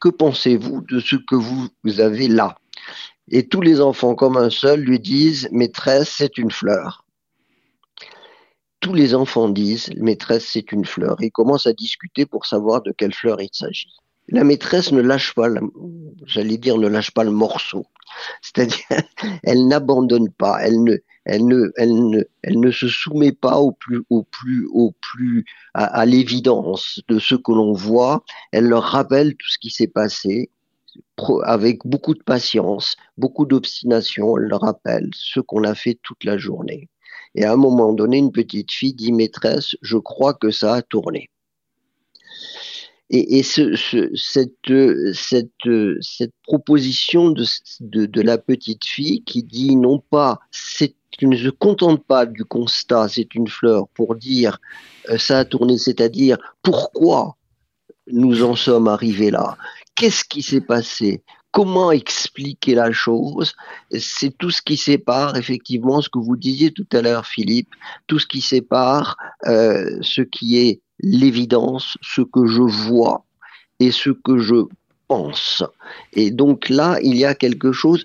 que 0.00 0.08
pensez-vous 0.08 0.82
de 0.82 1.00
ce 1.00 1.16
que 1.16 1.36
vous, 1.36 1.68
avez 1.98 2.28
là? 2.28 2.56
Et 3.28 3.48
tous 3.48 3.60
les 3.60 3.80
enfants, 3.80 4.14
comme 4.14 4.36
un 4.36 4.50
seul, 4.50 4.80
lui 4.80 5.00
disent, 5.00 5.48
maîtresse, 5.50 6.12
c'est 6.16 6.36
une 6.36 6.50
fleur. 6.50 7.04
Tous 8.80 8.92
les 8.92 9.14
enfants 9.14 9.48
disent, 9.48 9.90
maîtresse, 9.96 10.48
c'est 10.52 10.70
une 10.70 10.84
fleur. 10.84 11.16
Ils 11.20 11.32
commencent 11.32 11.66
à 11.66 11.72
discuter 11.72 12.26
pour 12.26 12.46
savoir 12.46 12.82
de 12.82 12.92
quelle 12.92 13.14
fleur 13.14 13.40
il 13.40 13.48
s'agit. 13.52 13.96
La 14.28 14.42
maîtresse 14.42 14.92
ne 14.92 15.00
lâche 15.00 15.34
pas, 15.34 15.48
j'allais 16.24 16.58
dire, 16.58 16.78
ne 16.78 16.88
lâche 16.88 17.12
pas 17.12 17.24
le 17.24 17.30
morceau. 17.30 17.86
C'est-à-dire, 18.42 18.84
elle 19.44 19.68
n'abandonne 19.68 20.30
pas, 20.30 20.58
elle 20.62 20.82
ne, 20.82 20.96
elle 21.24 21.46
ne, 21.46 21.72
elle 21.76 22.10
ne, 22.10 22.24
elle 22.42 22.60
ne 22.60 22.70
se 22.70 22.88
soumet 22.88 23.32
pas 23.32 23.58
au 23.58 23.72
plus, 23.72 24.02
au 24.10 24.22
plus, 24.22 24.66
au 24.72 24.94
plus, 25.00 25.44
à, 25.74 26.06
l'évidence 26.06 27.00
de 27.08 27.18
ce 27.18 27.34
que 27.34 27.52
l'on 27.52 27.72
voit. 27.72 28.24
Elle 28.52 28.66
leur 28.66 28.84
rappelle 28.84 29.36
tout 29.36 29.48
ce 29.48 29.58
qui 29.58 29.70
s'est 29.70 29.88
passé 29.88 30.50
avec 31.44 31.80
beaucoup 31.84 32.14
de 32.14 32.22
patience, 32.22 32.96
beaucoup 33.18 33.46
d'obstination. 33.46 34.38
Elle 34.38 34.44
leur 34.44 34.60
rappelle 34.60 35.10
ce 35.14 35.40
qu'on 35.40 35.64
a 35.64 35.74
fait 35.74 35.98
toute 36.02 36.24
la 36.24 36.38
journée. 36.38 36.88
Et 37.34 37.44
à 37.44 37.52
un 37.52 37.56
moment 37.56 37.92
donné, 37.92 38.18
une 38.18 38.32
petite 38.32 38.72
fille 38.72 38.94
dit 38.94 39.12
maîtresse, 39.12 39.76
je 39.82 39.98
crois 39.98 40.34
que 40.34 40.50
ça 40.50 40.74
a 40.74 40.82
tourné. 40.82 41.28
Et, 43.10 43.38
et 43.38 43.42
ce, 43.42 43.76
ce, 43.76 44.10
cette, 44.16 45.14
cette, 45.14 45.50
cette 46.00 46.34
proposition 46.42 47.30
de, 47.30 47.44
de, 47.80 48.06
de, 48.06 48.20
la 48.22 48.36
petite 48.36 48.84
fille 48.84 49.22
qui 49.22 49.42
dit 49.44 49.76
non 49.76 50.00
pas, 50.10 50.40
tu 51.12 51.26
ne 51.26 51.36
se 51.36 51.48
contente 51.48 52.04
pas 52.04 52.26
du 52.26 52.44
constat, 52.44 53.08
c'est 53.08 53.34
une 53.34 53.48
fleur, 53.48 53.88
pour 53.94 54.16
dire 54.16 54.58
euh, 55.10 55.18
ça 55.18 55.38
a 55.40 55.44
tourné, 55.44 55.78
c'est-à-dire 55.78 56.36
pourquoi 56.62 57.36
nous 58.08 58.42
en 58.42 58.54
sommes 58.56 58.88
arrivés 58.88 59.30
là, 59.30 59.56
qu'est-ce 59.94 60.24
qui 60.24 60.42
s'est 60.42 60.60
passé, 60.60 61.22
comment 61.52 61.90
expliquer 61.90 62.74
la 62.74 62.92
chose, 62.92 63.54
c'est 63.98 64.36
tout 64.36 64.50
ce 64.50 64.60
qui 64.60 64.76
sépare 64.76 65.36
effectivement 65.36 66.02
ce 66.02 66.08
que 66.08 66.18
vous 66.18 66.36
disiez 66.36 66.70
tout 66.70 66.86
à 66.92 67.00
l'heure, 67.00 67.26
Philippe, 67.26 67.70
tout 68.06 68.18
ce 68.18 68.26
qui 68.26 68.40
sépare 68.40 69.16
euh, 69.46 69.98
ce 70.02 70.20
qui 70.20 70.58
est 70.58 70.82
l'évidence, 71.00 71.96
ce 72.02 72.22
que 72.22 72.46
je 72.46 72.62
vois 72.62 73.24
et 73.80 73.90
ce 73.90 74.10
que 74.10 74.38
je 74.38 74.64
pense. 75.08 75.62
Et 76.12 76.30
donc 76.30 76.68
là, 76.68 76.98
il 77.02 77.16
y 77.16 77.24
a 77.24 77.34
quelque 77.34 77.72
chose, 77.72 78.04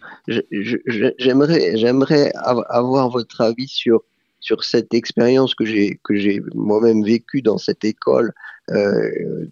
j'aimerais, 1.18 1.78
j'aimerais 1.78 2.32
avoir 2.36 3.10
votre 3.10 3.42
avis 3.42 3.68
sur, 3.68 4.04
sur 4.40 4.64
cette 4.64 4.94
expérience 4.94 5.56
que 5.56 5.66
j'ai, 5.66 6.00
que 6.04 6.16
j'ai 6.16 6.42
moi-même 6.54 7.04
vécue 7.04 7.42
dans 7.42 7.58
cette 7.58 7.84
école 7.84 8.34
euh, 8.70 9.46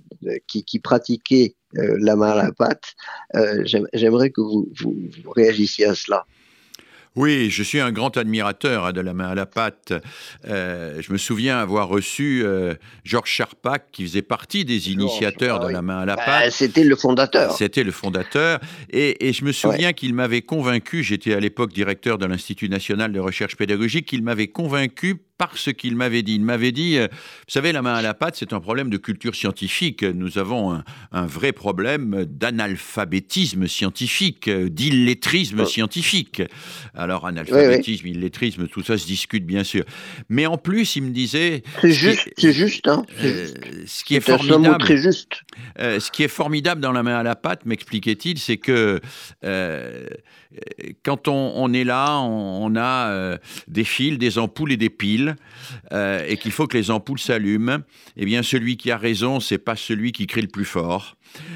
qui, 0.48 0.80
pratiquait 0.80 1.56
euh, 1.78 1.98
la 2.00 2.16
main 2.16 2.32
à 2.32 2.44
la 2.44 2.52
pâte. 2.52 2.96
Euh, 3.36 3.64
j'aimerais 3.94 4.30
que 4.30 4.42
vous 4.42 4.70
réagissiez 5.36 5.86
à 5.86 5.96
cela. 5.96 6.26
Oui, 7.20 7.50
je 7.50 7.64
suis 7.64 7.82
un 7.82 7.92
grand 7.92 8.16
admirateur 8.16 8.86
hein, 8.86 8.94
de 8.94 9.02
la 9.02 9.14
main 9.14 9.28
à 9.28 9.36
la 9.36 9.46
pâte. 9.46 9.92
Euh, 10.48 11.02
je 11.02 11.12
me 11.12 11.18
souviens 11.18 11.60
avoir 11.60 11.90
reçu 11.90 12.44
euh, 12.46 12.76
Georges 13.04 13.30
Charpak, 13.30 13.88
qui 13.92 14.04
faisait 14.04 14.22
partie 14.22 14.64
des 14.64 14.94
initiateurs 14.94 15.60
de 15.60 15.68
la 15.68 15.82
main 15.82 16.00
à 16.00 16.06
la 16.06 16.16
bah, 16.16 16.24
pâte. 16.26 16.52
C'était 16.54 16.86
le 16.86 16.96
fondateur. 16.96 17.52
C'était 17.52 17.84
le 17.84 17.92
fondateur. 17.92 18.62
Et, 18.90 19.34
je 19.34 19.44
me 19.44 19.52
souviens 19.52 19.92
qu'il 19.92 20.14
m'avait 20.14 20.44
convaincu, 20.44 21.04
j'étais 21.04 21.34
à 21.34 21.42
l'époque 21.42 21.74
directeur 21.74 22.20
de 22.20 22.26
l'Institut 22.26 22.70
national 22.70 23.12
de 23.12 23.20
recherche 23.20 23.58
pédagogique, 23.58 24.06
qu'il 24.06 24.24
m'avait 24.24 24.48
convaincu 24.48 25.18
par 25.40 25.58
ce 25.58 25.70
qu'il 25.72 25.96
m'avait 25.96 26.22
dit. 26.22 26.36
Il 26.36 26.44
m'avait 26.44 26.74
dit, 26.74 26.98
euh, 26.98 27.08
vous 27.10 27.52
savez, 27.52 27.72
la 27.72 27.82
main 27.82 27.96
à 27.96 28.02
la 28.02 28.14
pâte, 28.14 28.36
c'est 28.38 28.52
un 28.52 28.60
problème 28.60 28.90
de 28.90 28.98
culture 28.98 29.34
scientifique. 29.34 30.04
Nous 30.04 30.38
avons 30.38 30.84
un, 31.14 31.26
vrai 31.26 31.54
problème 31.54 32.26
d'analphabétisme 32.26 33.66
scientifique, 33.68 34.50
euh, 34.50 34.70
d'illettrisme 34.70 35.66
scientifique. 35.66 36.44
Alors, 36.94 37.26
analphabétisme, 37.26 38.08
illettrisme, 38.08 38.68
tout 38.68 38.84
ça 38.84 38.98
se 38.98 39.06
discute 39.08 39.46
bien 39.46 39.64
sûr. 39.64 39.86
Mais 40.28 40.46
en 40.46 40.58
plus, 40.58 40.98
il 40.98 41.04
me 41.04 41.12
disait... 41.12 41.64
C'est 41.80 41.94
juste, 41.94 42.30
c'est 42.38 42.54
juste, 42.54 42.90
hein, 42.90 43.06
ce 43.86 44.04
qui 44.04 44.16
est, 44.16 44.20
formidable, 44.20 44.78
très 44.80 44.98
juste. 44.98 45.44
ce 45.78 46.12
qui 46.12 46.24
est 46.24 46.28
formidable 46.28 46.82
dans 46.82 46.92
la 46.92 47.02
main 47.02 47.18
à 47.18 47.24
la 47.24 47.38
pâte, 47.38 47.66
m'expliquait-il, 47.66 48.40
c'est 48.40 48.58
que 48.58 49.00
quand 51.04 51.30
on, 51.30 51.74
est 51.74 51.86
là, 51.86 52.20
on, 52.20 52.76
a 52.76 53.38
des 53.70 53.86
fils, 53.86 54.18
des 54.18 54.38
ampoules 54.38 54.74
et 54.74 54.78
des 54.78 54.90
piles. 54.90 55.29
Euh, 55.92 56.26
et 56.28 56.38
qu'il 56.38 56.52
faut 56.52 56.68
que 56.68 56.78
les 56.78 56.92
ampoules 56.92 57.20
s'allument, 57.20 57.80
eh 58.18 58.26
bien 58.26 58.44
celui 58.44 58.78
qui 58.78 58.92
a 58.92 58.98
raison, 58.98 59.40
c'est 59.40 59.58
pas 59.58 59.76
celui 59.76 60.12
qui 60.12 60.28
crie 60.28 60.42
le 60.42 60.48
plus 60.48 60.66
fort. 60.66 61.16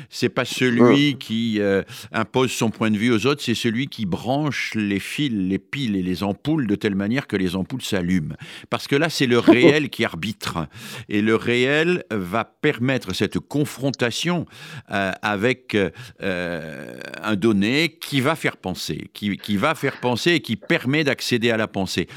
C'est 0.10 0.30
pas 0.30 0.46
celui 0.46 1.18
qui 1.18 1.60
euh, 1.60 1.84
impose 2.12 2.52
son 2.52 2.70
point 2.70 2.92
de 2.92 2.98
vue 2.98 3.12
aux 3.12 3.26
autres, 3.26 3.42
c'est 3.44 3.56
celui 3.56 3.88
qui 3.88 4.06
branche 4.06 4.74
les 4.76 5.00
fils, 5.00 5.32
les 5.32 5.60
piles 5.60 5.96
et 5.96 6.04
les 6.04 6.24
ampoules 6.24 6.68
de 6.68 6.76
telle 6.76 6.96
manière 6.96 7.28
que 7.28 7.36
les 7.36 7.56
ampoules 7.56 7.82
s'allument. 7.82 8.36
Parce 8.70 8.88
que 8.88 8.96
là, 8.96 9.10
c'est 9.10 9.28
le 9.28 9.40
réel 9.54 9.90
qui 9.90 10.06
arbitre. 10.06 10.68
Et 11.10 11.22
le 11.22 11.36
réel 11.36 12.04
va 12.12 12.46
permettre 12.46 13.14
cette 13.14 13.40
confrontation 13.40 14.46
euh, 14.92 15.12
avec 15.22 15.78
un 16.20 17.36
donné 17.36 17.98
qui 18.00 18.22
va 18.22 18.36
faire 18.36 18.58
penser, 18.58 19.10
qui, 19.14 19.38
qui 19.38 19.58
va 19.58 19.76
faire 19.76 20.00
penser 20.00 20.32
et 20.32 20.40
qui 20.40 20.56
permet 20.56 21.04
d'accéder 21.04 21.52
à 21.52 21.58
la 21.58 21.68
pensée. 21.68 22.08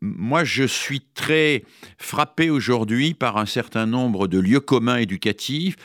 Moi, 0.00 0.44
je 0.44 0.64
suis 0.64 1.00
très 1.14 1.64
frappé 1.98 2.50
aujourd'hui 2.50 3.14
par 3.14 3.36
un 3.36 3.46
certain 3.46 3.86
nombre 3.86 4.26
de 4.26 4.38
lieux 4.38 4.60
communs 4.60 4.96
éducatifs, 4.96 5.76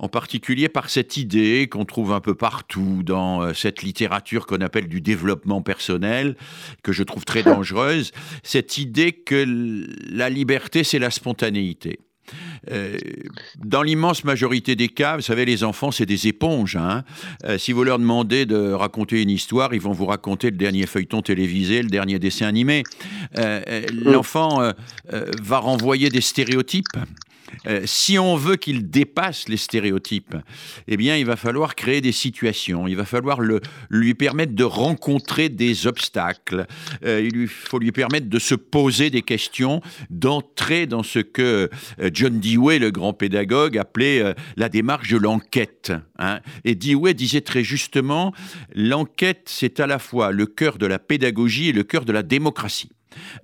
en 0.00 0.08
particulier 0.08 0.68
par 0.68 0.88
cette 0.88 1.18
idée 1.18 1.68
qu'on 1.70 1.84
trouve 1.84 2.12
un 2.12 2.20
peu 2.20 2.34
partout 2.34 3.02
dans 3.04 3.42
euh, 3.42 3.52
cette 3.52 3.82
littérature 3.82 4.46
qu'on 4.46 4.62
appelle 4.62 4.88
du 4.88 5.00
développement 5.00 5.60
personnel, 5.60 6.36
que 6.82 6.92
je 6.92 7.02
trouve 7.02 7.24
très 7.24 7.42
dangereuse, 7.44 8.10
cette 8.42 8.78
idée 8.78 9.12
que 9.12 9.44
la 10.10 10.30
liberté, 10.30 10.84
c'est 10.84 10.98
la 10.98 11.10
spontanéité. 11.10 12.00
Euh, 12.70 12.96
dans 13.58 13.82
l'immense 13.82 14.24
majorité 14.24 14.76
des 14.76 14.88
cas, 14.88 15.16
vous 15.16 15.22
savez, 15.22 15.44
les 15.44 15.64
enfants, 15.64 15.90
c'est 15.90 16.06
des 16.06 16.28
éponges. 16.28 16.76
Hein. 16.76 17.04
Euh, 17.44 17.58
si 17.58 17.72
vous 17.72 17.84
leur 17.84 17.98
demandez 17.98 18.46
de 18.46 18.72
raconter 18.72 19.20
une 19.20 19.30
histoire, 19.30 19.74
ils 19.74 19.80
vont 19.80 19.92
vous 19.92 20.06
raconter 20.06 20.50
le 20.50 20.56
dernier 20.56 20.86
feuilleton 20.86 21.22
télévisé, 21.22 21.82
le 21.82 21.88
dernier 21.88 22.18
dessin 22.18 22.46
animé. 22.46 22.84
Euh, 23.38 23.82
l'enfant 23.92 24.72
va 25.42 25.58
renvoyer 25.58 26.08
des 26.08 26.20
stéréotypes. 26.20 26.96
Euh, 27.66 27.82
si 27.84 28.18
on 28.18 28.36
veut 28.36 28.56
qu'il 28.56 28.90
dépasse 28.90 29.48
les 29.48 29.56
stéréotypes, 29.56 30.36
eh 30.88 30.96
bien, 30.96 31.16
il 31.16 31.26
va 31.26 31.36
falloir 31.36 31.74
créer 31.74 32.00
des 32.00 32.12
situations. 32.12 32.86
Il 32.86 32.96
va 32.96 33.04
falloir 33.04 33.40
lui 33.90 34.14
permettre 34.14 34.54
de 34.54 34.64
rencontrer 34.64 35.48
des 35.48 35.86
obstacles. 35.86 36.66
Euh, 37.04 37.28
il 37.32 37.48
faut 37.48 37.78
lui 37.78 37.92
permettre 37.92 38.28
de 38.28 38.38
se 38.38 38.54
poser 38.54 39.10
des 39.10 39.22
questions, 39.22 39.80
d'entrer 40.10 40.86
dans 40.86 41.02
ce 41.02 41.18
que 41.18 41.70
euh, 42.00 42.10
John 42.12 42.40
Dewey, 42.40 42.78
le 42.78 42.90
grand 42.90 43.12
pédagogue, 43.12 43.78
appelait 43.78 44.34
la 44.56 44.68
démarche 44.68 45.10
de 45.10 45.16
l'enquête. 45.16 45.92
Hein. 46.18 46.40
Et 46.64 46.74
Dewey 46.74 47.14
disait 47.14 47.40
très 47.40 47.64
justement, 47.64 48.32
l'enquête, 48.74 49.42
c'est 49.46 49.80
à 49.80 49.86
la 49.86 49.98
fois 49.98 50.32
le 50.32 50.46
cœur 50.46 50.78
de 50.78 50.86
la 50.86 50.98
pédagogie 50.98 51.68
et 51.68 51.72
le 51.72 51.82
cœur 51.82 52.04
de 52.04 52.12
la 52.12 52.22
démocratie. 52.22 52.90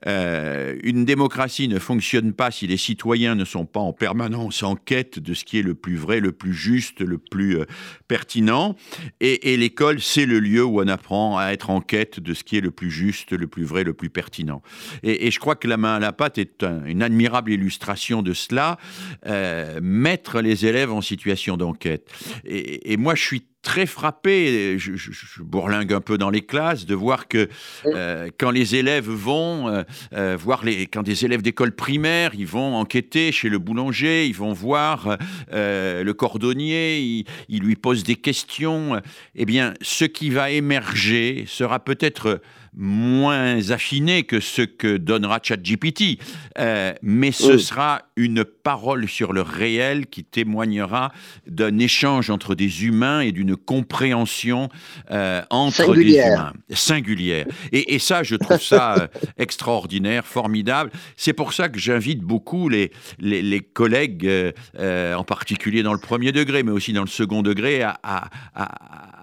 Euh, 0.07 0.77
une 0.83 1.05
démocratie 1.05 1.69
ne 1.69 1.79
fonctionne 1.79 2.33
pas 2.33 2.51
si 2.51 2.67
les 2.67 2.77
citoyens 2.77 3.35
ne 3.35 3.45
sont 3.45 3.67
pas 3.67 3.81
en 3.81 3.93
permanence 3.93 4.63
en 4.63 4.77
quête 4.77 5.19
de 5.19 5.35
ce 5.35 5.45
qui 5.45 5.59
est 5.59 5.63
le 5.63 5.75
plus 5.75 5.97
vrai, 5.97 6.21
le 6.21 6.33
plus 6.33 6.55
juste, 6.55 7.01
le 7.01 7.19
plus 7.19 7.59
euh, 7.59 7.65
pertinent. 8.09 8.77
Et, 9.21 9.57
l'école, 9.57 10.01
c'est 10.01 10.27
le 10.27 10.39
lieu 10.39 10.65
où 10.65 10.81
on 10.81 10.89
apprend 10.89 11.39
à 11.39 11.49
être 11.53 11.71
en 11.71 11.81
quête 11.81 12.21
de 12.21 12.35
ce 12.35 12.45
qui 12.45 12.57
est 12.57 12.61
le 12.61 12.71
plus 12.71 12.91
juste, 12.91 13.33
le 13.33 13.47
plus 13.47 13.65
vrai, 13.65 13.85
le 13.85 13.95
plus 13.95 14.11
pertinent. 14.11 14.63
Et, 15.03 15.31
je 15.31 15.41
crois 15.41 15.57
que 15.57 15.69
la 15.69 15.77
main 15.77 15.95
à 15.97 15.99
la 15.99 16.13
pâte 16.13 16.39
est 16.39 16.65
une 16.87 17.03
admirable 17.03 17.53
illustration 17.53 18.23
de 18.23 18.33
cela, 18.33 18.79
euh, 19.27 19.81
mettre 19.83 20.41
les 20.41 20.67
élèves 20.67 20.93
en 20.93 21.01
situation 21.01 21.57
d'enquête. 21.57 22.11
Et, 22.45 22.93
et 22.93 22.97
moi, 22.97 23.15
je 23.15 23.23
suis 23.23 23.47
très 23.67 23.87
frappé, 23.87 24.79
je, 24.79 25.43
bourlingue 25.43 25.93
un 25.93 26.01
peu 26.01 26.19
dans 26.19 26.31
les 26.31 26.43
classes, 26.43 26.87
de 26.87 26.95
voir 26.95 27.27
que 27.27 27.49
euh, 27.87 28.31
quand 28.39 28.53
les 28.53 28.77
élèves 28.77 29.09
vont 29.09 29.69
euh, 29.69 29.83
euh, 30.13 30.37
voir 30.41 30.65
les, 30.65 30.87
quand 30.87 31.03
des 31.03 31.25
élèves 31.25 31.43
d'école 31.43 31.73
primaire, 31.73 32.31
ils 32.35 32.47
vont 32.47 32.77
enquêter 32.77 33.33
chez 33.33 33.49
le 33.49 33.59
boulanger, 33.59 34.29
ils 34.29 34.37
vont 34.37 34.53
voir 34.53 35.19
le 35.51 36.13
cordonnier, 36.13 37.01
ils, 37.01 37.25
ils, 37.49 37.61
lui 37.61 37.75
posent 37.75 38.05
des 38.05 38.15
questions. 38.15 39.01
Eh 39.35 39.45
bien, 39.45 39.75
ce 39.83 40.05
qui 40.05 40.31
va 40.31 40.51
émerger 40.51 41.45
sera 41.49 41.81
peut-être 41.81 42.41
moins 42.77 43.71
affiné 43.71 44.25
que 44.25 44.39
ce 44.39 44.63
que 44.63 44.99
donnera 44.99 45.41
ChatGPT, 45.43 46.19
euh, 46.59 46.93
mais 47.03 47.33
ce 47.33 47.57
sera 47.57 48.03
une 48.17 48.45
parole 48.45 49.09
sur 49.09 49.33
le 49.33 49.41
réel 49.41 50.07
qui 50.07 50.25
témoignera 50.25 51.13
d'un 51.47 51.79
échange 51.79 52.29
entre 52.29 52.55
des 52.55 52.85
humains 52.85 53.21
et 53.21 53.33
d'une 53.33 53.57
compréhension 53.57 54.69
euh, 55.11 55.43
entre 55.51 55.95
des 55.95 56.17
humains 56.17 56.53
singulière. 56.71 57.47
Et, 57.73 57.95
et, 57.95 57.99
ça, 57.99 58.23
je 58.23 58.37
trouve 58.37 58.61
ça 58.61 58.95
euh, 58.97 59.07
extraordinaire, 59.39 60.27
formidable. 60.27 60.91
C'est 61.17 61.33
pour 61.33 61.55
ça 61.55 61.69
que 61.69 61.79
j'invite 61.79 62.21
beaucoup 62.21 62.69
les, 62.69 62.93
les, 63.19 63.61
collègues, 63.61 64.29
en 64.79 65.25
particulier 65.25 65.83
dans 65.83 65.93
le 65.93 65.99
premier 65.99 66.33
degré, 66.33 66.63
mais 66.63 66.73
aussi 66.73 66.93
dans 66.93 67.03
le 67.03 67.09
second 67.09 67.43
degré, 67.43 67.83
à, 67.83 67.99
à 68.03 68.29
à 68.55 69.16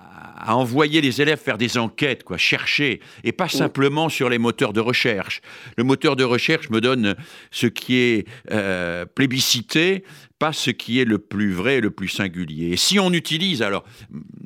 envoyer 0.51 1.01
les 1.01 1.21
élèves 1.21 1.39
faire 1.39 1.57
des 1.57 1.77
enquêtes, 1.77 2.23
quoi, 2.23 2.37
chercher, 2.37 2.99
et 3.23 3.31
pas 3.31 3.47
simplement 3.47 4.09
sur 4.09 4.29
les 4.29 4.37
moteurs 4.37 4.73
de 4.73 4.79
recherche. 4.79 5.41
Le 5.77 5.83
moteur 5.83 6.15
de 6.15 6.23
recherche 6.23 6.69
me 6.69 6.81
donne 6.81 7.15
ce 7.51 7.67
qui 7.67 7.95
est 7.95 8.27
euh, 8.51 9.05
plébiscité, 9.05 10.03
pas 10.39 10.51
ce 10.51 10.71
qui 10.71 10.99
est 10.99 11.05
le 11.05 11.19
plus 11.19 11.53
vrai, 11.53 11.79
le 11.79 11.91
plus 11.91 12.09
singulier. 12.09 12.71
Et 12.71 12.77
si 12.77 12.99
on 12.99 13.13
utilise, 13.13 13.61
alors, 13.61 13.85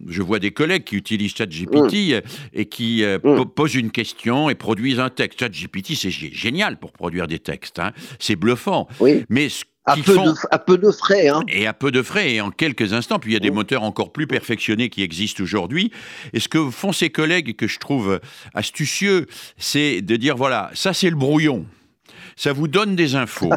je 0.08 0.22
vois 0.22 0.40
des 0.40 0.52
collègues 0.52 0.84
qui 0.84 0.96
utilisent 0.96 1.36
ChatGPT 1.36 2.24
et 2.54 2.66
qui 2.66 3.04
euh, 3.04 3.18
posent 3.20 3.76
une 3.76 3.92
question 3.92 4.50
et 4.50 4.56
produisent 4.56 5.00
un 5.00 5.10
texte. 5.10 5.40
ChatGPT, 5.40 5.96
c'est 5.96 6.12
génial 6.12 6.78
pour 6.78 6.92
produire 6.92 7.28
des 7.28 7.40
textes, 7.40 7.80
hein. 7.80 7.94
c'est 8.20 8.36
bluffant. 8.36 8.88
Oui. 9.00 9.26
Mais 9.30 9.50
ce 9.50 9.64
à 9.88 9.96
peu, 9.96 10.14
de, 10.14 10.34
à 10.52 10.60
peu, 10.60 10.78
de, 10.78 10.92
frais. 10.92 11.30
Hein. 11.30 11.42
Et 11.48 11.66
à 11.66 11.74
peu 11.74 11.92
de 11.92 12.02
frais, 12.02 12.34
et 12.34 12.42
en 12.42 12.52
quelques 12.52 12.94
instants. 12.94 13.20
Puis 13.20 13.32
il 13.32 13.34
y 13.34 13.38
a 13.38 13.40
des 13.40 13.52
moteurs 13.52 13.84
encore 13.84 14.12
plus 14.12 14.28
perfectionnés 14.28 14.90
qui 14.90 15.02
existent 15.02 15.42
aujourd'hui. 15.42 15.92
Et 16.34 16.40
ce 16.40 16.48
que 16.48 16.70
font 16.70 16.92
ces 16.92 17.10
collègues, 17.10 17.56
que 17.56 17.68
je 17.68 17.80
trouve 17.80 18.20
astucieux, 18.54 19.28
c'est 19.58 20.02
de 20.02 20.16
dire 20.16 20.36
voilà, 20.36 20.70
ça 20.74 20.94
c'est 20.94 21.10
le 21.10 21.16
brouillon. 21.16 21.66
Ça 22.36 22.54
vous 22.54 22.68
donne 22.68 22.96
des 22.96 23.16
infos. 23.16 23.52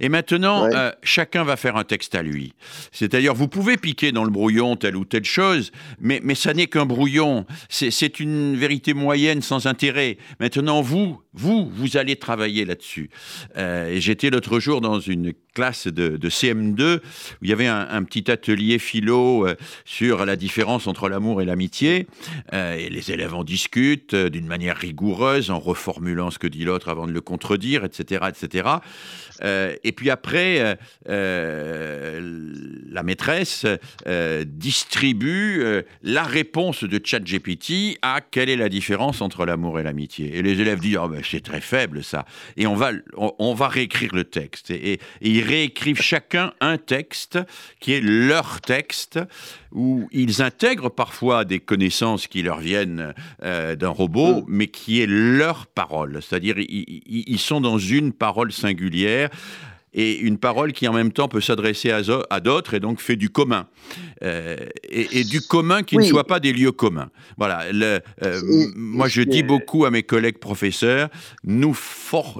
Et 0.00 0.08
maintenant, 0.08 0.66
euh, 0.72 0.90
chacun 1.02 1.44
va 1.44 1.56
faire 1.56 1.76
un 1.76 1.84
texte 1.84 2.14
à 2.14 2.22
lui. 2.22 2.54
C'est-à-dire, 2.92 3.34
vous 3.34 3.48
pouvez 3.48 3.76
piquer 3.76 4.12
dans 4.12 4.24
le 4.24 4.30
brouillon 4.30 4.76
telle 4.76 4.96
ou 4.96 5.04
telle 5.04 5.24
chose, 5.24 5.72
mais, 6.00 6.20
mais 6.22 6.34
ça 6.34 6.54
n'est 6.54 6.66
qu'un 6.66 6.86
brouillon. 6.86 7.46
C'est 7.68 8.20
une 8.20 8.56
vérité 8.56 8.94
moyenne 8.94 9.42
sans 9.42 9.66
intérêt. 9.66 10.18
Maintenant, 10.40 10.82
vous, 10.82 11.20
vous, 11.34 11.70
vous 11.72 11.96
allez 11.96 12.16
travailler 12.16 12.64
là-dessus. 12.64 13.10
Euh, 13.56 13.96
J'étais 13.98 14.30
l'autre 14.30 14.60
jour 14.60 14.80
dans 14.80 15.00
une 15.00 15.32
classe 15.54 15.86
de, 15.86 16.16
CM2 16.28 16.96
où 16.96 17.00
il 17.42 17.50
y 17.50 17.52
avait 17.52 17.66
un, 17.66 18.02
petit 18.04 18.30
atelier 18.30 18.78
philo 18.78 19.46
euh, 19.46 19.54
sur 19.84 20.24
la 20.24 20.36
différence 20.36 20.86
entre 20.86 21.08
l'amour 21.08 21.42
et 21.42 21.44
l'amitié. 21.44 22.06
Et 22.52 22.88
les 22.88 23.12
élèves 23.12 23.34
en 23.34 23.44
discutent 23.44 24.14
d'une 24.14 24.46
manière 24.46 24.76
rigoureuse, 24.76 25.50
en 25.50 25.58
reformulant 25.58 26.30
ce 26.30 26.38
que 26.38 26.46
dit 26.46 26.64
l'autre 26.64 26.88
avant 26.88 27.06
de 27.06 27.12
le 27.12 27.20
contredire, 27.20 27.84
etc., 27.84 28.26
etc. 28.28 28.68
Euh, 29.44 29.74
et 29.84 29.92
puis 29.92 30.10
après, 30.10 30.60
euh, 30.60 30.74
euh, 31.08 32.52
la 32.90 33.02
maîtresse 33.02 33.66
distribue 34.46 35.64
la 36.02 36.22
réponse 36.22 36.84
de 36.84 37.00
ChatGPT 37.02 37.98
à 38.02 38.20
quelle 38.20 38.50
est 38.50 38.56
la 38.56 38.68
différence 38.68 39.22
entre 39.22 39.46
l'amour 39.46 39.80
et 39.80 39.82
l'amitié. 39.82 40.36
Et 40.36 40.42
les 40.42 40.60
élèves 40.60 40.80
disent 40.80 40.98
oh 40.98 41.10
c'est 41.28 41.42
très 41.42 41.60
faible 41.60 42.04
ça. 42.04 42.24
Et 42.56 42.66
on 42.66 42.74
va, 42.74 42.92
on, 43.16 43.54
va 43.54 43.68
réécrire 43.68 44.14
le 44.14 44.24
texte. 44.24 44.70
Et, 44.70 44.94
et, 44.94 45.00
ils 45.20 45.42
réécrivent 45.42 46.02
chacun 46.02 46.52
un 46.60 46.78
texte 46.78 47.38
qui 47.80 47.92
est 47.92 48.00
leur 48.00 48.60
texte 48.60 49.18
où 49.74 50.08
ils 50.12 50.42
intègrent 50.42 50.90
parfois 50.90 51.44
des 51.44 51.58
connaissances 51.58 52.26
qui 52.26 52.42
leur 52.42 52.58
viennent 52.58 53.14
d'un 53.42 53.88
robot, 53.88 54.42
mm. 54.42 54.44
mais 54.48 54.66
qui 54.68 55.00
est 55.00 55.06
leur 55.06 55.66
parole. 55.66 56.20
C'est-à-dire 56.22 56.56
ils 56.58 57.38
sont 57.38 57.60
dans 57.60 57.78
une 57.78 58.12
parole 58.12 58.52
singulière 58.52 59.30
et 59.94 60.18
une 60.18 60.38
parole 60.38 60.72
qui 60.72 60.88
en 60.88 60.92
même 60.92 61.12
temps 61.12 61.28
peut 61.28 61.40
s'adresser 61.40 61.90
à, 61.90 62.40
d'autres 62.40 62.74
et 62.74 62.80
donc 62.80 63.00
fait 63.00 63.16
du 63.16 63.30
commun. 63.30 63.66
Euh, 64.22 64.56
et, 64.88 65.24
du 65.24 65.40
commun 65.40 65.82
qui 65.82 65.98
ne 65.98 66.02
soit 66.02 66.26
pas 66.26 66.40
des 66.40 66.52
lieux 66.52 66.72
communs. 66.72 67.10
Voilà. 67.36 67.70
Le, 67.72 68.00
euh, 68.22 68.40
moi, 68.74 69.08
je 69.08 69.22
dis 69.22 69.42
beaucoup 69.42 69.84
à 69.84 69.90
mes 69.90 70.02
collègues 70.02 70.38
professeurs, 70.38 71.08
nous, 71.44 71.76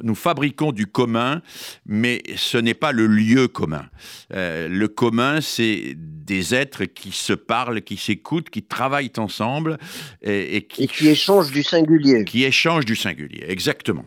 nous 0.03 0.14
fabriquons 0.14 0.72
du 0.72 0.87
commun, 0.87 1.43
mais 1.87 2.22
ce 2.37 2.57
n'est 2.57 2.74
pas 2.74 2.93
le 2.93 3.07
lieu 3.07 3.49
commun. 3.49 3.87
Euh, 4.33 4.68
le 4.68 4.89
commun, 4.89 5.41
c'est 5.41 5.95
des 5.97 6.55
êtres 6.55 6.85
qui 6.85 7.12
se 7.12 7.33
parlent, 7.33 7.83
qui 7.83 7.97
s'écoutent, 7.97 8.49
qui 8.49 8.62
travaillent 8.62 9.12
ensemble 9.18 9.79
et, 10.22 10.66
qui, 10.68 10.85
et 10.85 10.87
qui 10.87 11.09
échangent 11.09 11.53
du 11.53 11.62
singulier. 11.62 12.24
Qui 12.24 12.45
échangent 12.45 12.87
du 12.87 12.97
singulier, 12.97 13.45
exactement. 13.49 14.05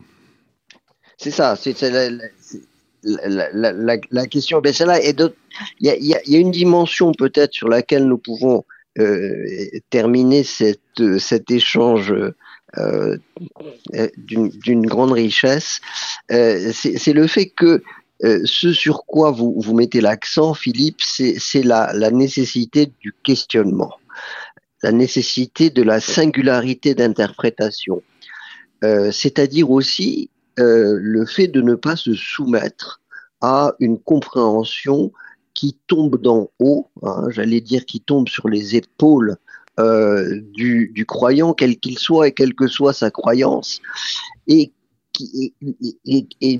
C'est 1.18 1.30
ça, 1.30 1.56
c'est 1.56 1.74
la, 3.06 4.26
question. 4.26 4.60
Ben 4.60 4.72
il 5.80 5.86
y 5.86 6.14
a, 6.14 6.38
une 6.38 6.50
dimension 6.50 7.12
peut-être 7.12 7.52
sur 7.52 7.68
laquelle 7.68 8.06
nous 8.06 8.18
pouvons 8.18 8.64
euh, 8.98 9.68
terminer 9.90 10.42
cette, 10.42 11.18
cet 11.18 11.50
échange 11.50 12.14
euh, 12.78 13.16
d'une 14.16 14.86
grande 14.86 15.12
richesse. 15.12 15.80
Euh, 16.32 16.72
c'est 16.72 17.12
le 17.12 17.26
fait 17.26 17.46
que 17.46 17.82
ce 18.22 18.72
sur 18.72 19.04
quoi 19.04 19.30
vous, 19.30 19.74
mettez 19.74 20.00
l'accent, 20.00 20.54
Philippe, 20.54 21.02
c'est 21.02 21.62
la, 21.62 21.92
la 21.92 22.10
nécessité 22.10 22.90
du 23.00 23.12
questionnement, 23.22 23.94
la 24.82 24.92
nécessité 24.92 25.68
de 25.68 25.82
la 25.82 26.00
singularité 26.00 26.94
d'interprétation. 26.94 28.02
C'est-à-dire 28.82 29.70
aussi 29.70 30.30
euh, 30.58 30.98
le 31.00 31.26
fait 31.26 31.48
de 31.48 31.60
ne 31.60 31.74
pas 31.74 31.96
se 31.96 32.14
soumettre 32.14 33.00
à 33.40 33.74
une 33.80 33.98
compréhension 33.98 35.12
qui 35.54 35.78
tombe 35.86 36.20
d'en 36.20 36.50
haut, 36.58 36.90
hein, 37.02 37.24
j'allais 37.30 37.60
dire 37.60 37.84
qui 37.84 38.00
tombe 38.00 38.28
sur 38.28 38.48
les 38.48 38.76
épaules 38.76 39.36
euh, 39.78 40.40
du, 40.52 41.04
croyant, 41.06 41.52
quel 41.52 41.78
qu'il 41.78 41.98
soit 41.98 42.28
et 42.28 42.32
quelle 42.32 42.54
que 42.54 42.66
soit 42.66 42.94
sa 42.94 43.10
croyance, 43.10 43.80
et, 44.46 44.72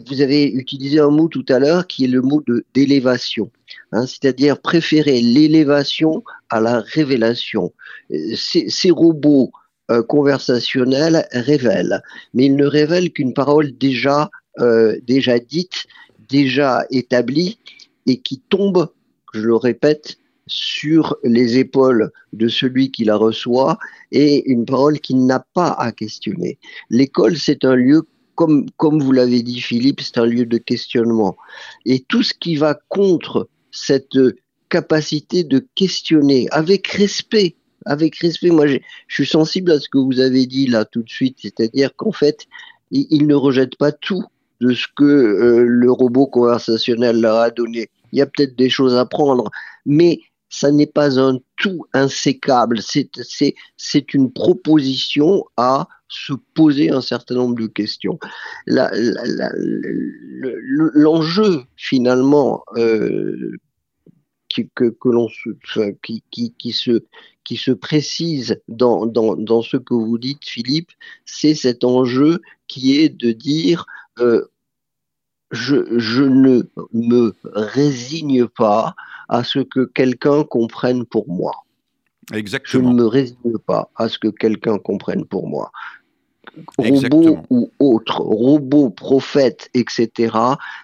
vous 0.06 0.20
avez 0.22 0.50
utilisé 0.50 0.98
un 0.98 1.10
mot 1.10 1.28
tout 1.28 1.44
à 1.50 1.58
l'heure 1.58 1.86
qui 1.86 2.04
est 2.04 2.08
le 2.08 2.22
mot 2.22 2.42
d'élévation, 2.74 3.50
hein, 3.92 4.06
c'est-à-dire 4.06 4.58
préférer 4.58 5.20
l'élévation 5.20 6.24
à 6.48 6.60
la 6.60 6.80
révélation. 6.80 7.72
Euh, 8.10 8.34
ces 8.34 8.90
robots 8.90 9.52
euh, 9.90 10.02
conversationnel 10.02 11.26
révèle, 11.32 12.02
mais 12.34 12.46
il 12.46 12.56
ne 12.56 12.66
révèle 12.66 13.12
qu'une 13.12 13.34
parole 13.34 13.70
déjà, 13.78 14.30
euh, 14.58 14.98
déjà 15.06 15.38
dite, 15.38 15.86
déjà 16.28 16.84
établie 16.90 17.58
et 18.06 18.18
qui 18.18 18.40
tombe, 18.48 18.88
je 19.32 19.42
le 19.42 19.56
répète, 19.56 20.18
sur 20.48 21.16
les 21.24 21.58
épaules 21.58 22.10
de 22.32 22.48
celui 22.48 22.90
qui 22.90 23.04
la 23.04 23.16
reçoit 23.16 23.78
et 24.12 24.48
une 24.50 24.64
parole 24.64 25.00
qu'il 25.00 25.24
n'a 25.26 25.44
pas 25.54 25.70
à 25.70 25.92
questionner. 25.92 26.58
L'école, 26.90 27.36
c'est 27.36 27.64
un 27.64 27.74
lieu, 27.74 28.06
comme, 28.34 28.66
comme 28.76 29.02
vous 29.02 29.12
l'avez 29.12 29.42
dit 29.42 29.60
Philippe, 29.60 30.00
c'est 30.00 30.18
un 30.18 30.26
lieu 30.26 30.46
de 30.46 30.58
questionnement. 30.58 31.36
Et 31.84 32.00
tout 32.00 32.22
ce 32.22 32.34
qui 32.34 32.56
va 32.56 32.78
contre 32.88 33.48
cette 33.70 34.18
capacité 34.68 35.44
de 35.44 35.64
questionner 35.74 36.48
avec 36.50 36.88
respect, 36.88 37.56
avec 37.86 38.16
respect, 38.16 38.50
moi 38.50 38.66
je 38.66 38.78
suis 39.08 39.26
sensible 39.26 39.70
à 39.70 39.80
ce 39.80 39.88
que 39.88 39.98
vous 39.98 40.20
avez 40.20 40.46
dit 40.46 40.66
là 40.66 40.84
tout 40.84 41.02
de 41.02 41.08
suite, 41.08 41.38
c'est-à-dire 41.40 41.94
qu'en 41.96 42.12
fait, 42.12 42.46
il, 42.90 43.26
ne 43.26 43.34
rejette 43.34 43.76
pas 43.76 43.92
tout 43.92 44.24
de 44.60 44.72
ce 44.72 44.86
que 44.96 45.04
euh, 45.04 45.64
le 45.66 45.90
robot 45.90 46.26
conversationnel 46.26 47.20
leur 47.20 47.36
a 47.36 47.50
donné. 47.50 47.88
Il 48.12 48.18
y 48.18 48.22
a 48.22 48.26
peut-être 48.26 48.56
des 48.56 48.70
choses 48.70 48.94
à 48.94 49.04
prendre, 49.06 49.50
mais 49.84 50.20
ça 50.48 50.70
n'est 50.70 50.86
pas 50.86 51.18
un 51.18 51.38
tout 51.56 51.86
insécable, 51.92 52.80
c'est 52.80 54.14
une 54.14 54.32
proposition 54.32 55.44
à 55.56 55.88
se 56.08 56.34
poser 56.54 56.90
un 56.90 57.00
certain 57.00 57.34
nombre 57.34 57.56
de 57.56 57.66
questions. 57.66 58.18
L'enjeu, 60.94 61.62
finalement, 61.76 62.62
euh, 62.76 63.58
que, 64.64 64.90
que 64.90 65.08
l'on 65.08 65.28
qui, 66.02 66.22
qui, 66.30 66.52
qui, 66.58 66.72
se, 66.72 67.04
qui 67.44 67.56
se 67.56 67.70
précise 67.70 68.60
dans, 68.68 69.06
dans, 69.06 69.36
dans 69.36 69.62
ce 69.62 69.76
que 69.76 69.94
vous 69.94 70.18
dites, 70.18 70.44
Philippe, 70.44 70.90
c'est 71.24 71.54
cet 71.54 71.84
enjeu 71.84 72.40
qui 72.66 72.98
est 72.98 73.08
de 73.08 73.32
dire 73.32 73.86
euh, 74.18 74.46
je, 75.50 75.98
je, 75.98 76.22
ne 76.22 76.62
me 76.92 77.34
résigne 77.52 78.46
pas 78.46 78.94
à 79.28 79.44
ce 79.44 79.60
que 79.60 79.84
quelqu'un 79.84 80.44
comprenne 80.44 81.04
pour 81.04 81.28
moi. 81.28 81.52
Exactement. 82.32 82.82
Je 82.82 82.88
ne 82.88 82.94
me 82.94 83.06
résigne 83.06 83.58
pas 83.64 83.90
à 83.94 84.08
ce 84.08 84.18
que 84.18 84.28
quelqu'un 84.28 84.78
comprenne 84.78 85.24
pour 85.24 85.48
moi. 85.48 85.70
Robot 86.78 87.38
ou 87.50 87.70
autre, 87.78 88.20
robot, 88.20 88.90
prophète, 88.90 89.70
etc., 89.74 90.36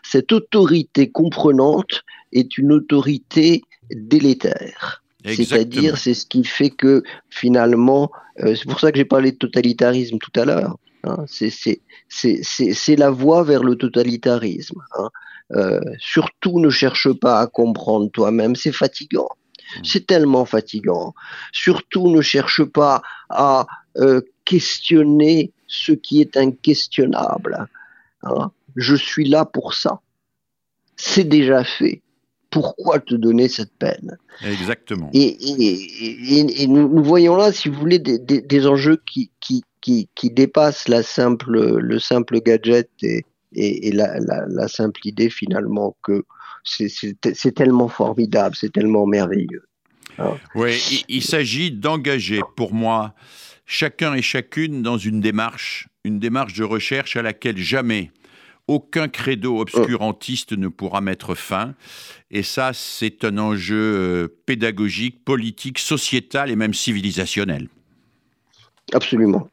cette 0.03 0.33
autorité 0.33 1.11
comprenante 1.11 2.03
est 2.33 2.59
une 2.59 2.73
autorité 2.73 3.63
délétère. 3.91 5.03
C'est-à-dire, 5.25 5.99
c'est 5.99 6.15
ce 6.15 6.27
qui 6.27 6.45
fait 6.45 6.71
que 6.71 7.03
finalement, 7.31 8.11
euh, 8.41 8.55
c'est 8.57 8.69
pour 8.69 8.81
ça 8.81 8.91
que 8.91 8.99
j'ai 8.99 9.05
parlé 9.05 9.33
de 9.33 9.37
totalitarisme 9.37 10.19
tout 10.19 10.41
à 10.41 10.45
l'heure. 10.45 10.77
Hein, 11.05 11.25
c'est 11.29 12.97
la 12.97 13.11
voie 13.11 13.45
vers 13.45 13.63
le 13.63 13.77
totalitarisme. 13.77 14.83
Hein. 14.99 15.09
Euh, 15.55 15.81
surtout 15.99 16.61
ne 16.61 16.71
cherche 16.71 17.13
pas 17.13 17.41
à 17.41 17.47
comprendre 17.47 18.11
toi-même, 18.11 18.57
c'est 18.57 18.73
fatigant. 18.73 19.29
Hmm. 19.77 19.81
C'est 19.85 20.07
tellement 20.07 20.45
fatigant. 20.45 21.15
Surtout 21.53 22.09
ne 22.09 22.21
cherche 22.21 22.65
pas 22.65 23.03
à 23.29 23.67
euh, 23.99 24.21
questionner 24.45 25.53
ce 25.67 25.93
qui 25.93 26.21
est 26.21 26.37
inquestionnable. 26.37 27.67
Hein. 28.23 28.51
Je 28.77 28.95
suis 28.95 29.29
là 29.29 29.45
pour 29.45 29.75
ça. 29.75 30.01
C'est 30.97 31.25
déjà 31.25 31.65
fait 31.65 32.03
pourquoi 32.53 33.01
te 33.01 33.15
donner 33.15 33.49
cette 33.49 33.73
peine? 33.79 34.17
Exactement. 34.45 35.11
Et, 35.15 36.67
nous, 36.69 37.03
voyons 37.03 37.35
là, 37.35 37.51
si 37.51 37.69
vous 37.69 37.81
voulez, 37.81 37.99
des, 37.99 38.67
enjeux 38.67 39.03
qui, 39.11 39.31
qui, 39.41 40.31
dépassent 40.31 40.87
la 40.87 41.03
simple, 41.03 41.79
le 41.79 41.99
simple 41.99 42.41
gadget 42.41 42.91
et, 43.03 43.93
la, 43.93 44.69
simple 44.69 45.01
idée 45.05 45.31
finalement 45.31 45.97
que 46.03 46.25
c'est 46.63 47.55
tellement 47.55 47.89
formidable, 47.89 48.55
c'est 48.55 48.73
tellement 48.73 49.07
merveilleux. 49.07 49.65
Hein. 50.19 50.35
oui, 50.55 51.05
il 51.09 51.23
s'agit 51.23 51.73
d'engager 51.73 52.41
pour 52.55 52.75
moi 52.75 53.15
chacun 53.73 54.15
et 54.15 54.23
chacune 54.23 54.83
dans 54.83 54.99
une 54.99 55.21
démarche, 55.21 55.89
une 56.05 56.19
démarche 56.19 56.53
de 56.55 56.65
recherche 56.65 57.17
à 57.17 57.23
laquelle 57.23 57.57
jamais 57.57 58.11
aucun 58.69 59.09
credo 59.09 59.61
obscurantiste 59.61 60.53
ne 60.53 60.69
pourra 60.69 61.01
mettre 61.01 61.35
fin. 61.35 61.75
Et 62.31 62.43
ça, 62.43 62.73
c'est 62.75 63.25
un 63.25 63.39
enjeu 63.39 63.77
euh, 63.77 64.29
pédagogique, 64.47 65.25
politique, 65.25 65.79
sociétal 65.79 66.51
et 66.51 66.57
même 66.57 66.75
civilisationnel. 66.75 67.69
Absolument. 68.93 69.49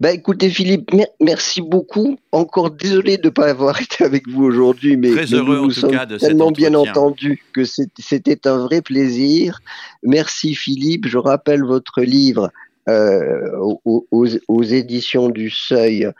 Ben, 0.00 0.10
écoutez 0.10 0.48
Philippe, 0.48 0.90
merci 1.20 1.60
beaucoup. 1.60 2.18
Encore 2.30 2.70
désolé 2.70 3.18
de 3.18 3.26
ne 3.26 3.30
pas 3.30 3.50
avoir 3.50 3.80
été 3.82 4.04
avec 4.04 4.28
vous 4.28 4.44
aujourd'hui, 4.44 4.96
mais 4.96 5.10
Très 5.10 5.34
heureux 5.34 5.56
nous, 5.56 5.78
en 5.78 5.88
tout 5.88 5.88
cas 5.88 6.06
de 6.06 6.16
tellement 6.16 6.52
bien 6.52 6.74
entendu 6.74 7.42
que 7.52 7.64
c'était 7.64 8.46
un 8.46 8.58
vrai 8.58 8.80
plaisir. 8.80 9.60
Merci 10.02 10.54
Philippe. 10.54 11.06
Je 11.06 11.18
rappelle 11.18 11.64
votre 11.64 12.00
livre 12.00 12.50
euh, 12.88 13.50
aux, 13.84 14.62
éditions 14.62 15.28
du 15.28 15.50
Seuil 15.50 16.10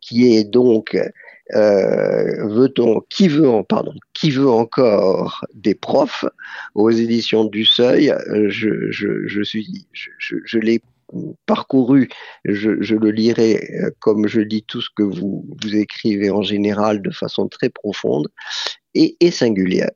qui 0.00 0.34
est 0.34 0.44
donc 0.44 0.98
euh, 1.54 2.46
veut-on 2.46 3.00
qui 3.08 3.28
veut 3.28 3.62
pardon 3.68 3.94
qui 4.14 4.30
veut 4.30 4.48
encore 4.48 5.44
des 5.54 5.74
profs 5.74 6.24
aux 6.74 6.90
éditions 6.90 7.44
du 7.44 7.64
Seuil 7.64 8.14
je, 8.48 8.90
je, 8.90 9.26
je 9.26 9.42
suis 9.42 9.86
je, 10.18 10.58
l'ai 10.58 10.80
parcouru 11.46 12.08
je, 12.44 12.94
le 12.94 13.10
lirai 13.10 13.68
euh, 13.82 13.90
comme 13.98 14.26
je 14.26 14.40
lis 14.40 14.64
tout 14.64 14.80
ce 14.80 14.88
que 14.96 15.02
vous, 15.02 15.44
vous 15.62 15.76
écrivez 15.76 16.30
en 16.30 16.42
général 16.42 17.02
de 17.02 17.10
façon 17.10 17.48
très 17.48 17.68
profonde 17.68 18.28
et 18.94 19.30
singulière 19.30 19.92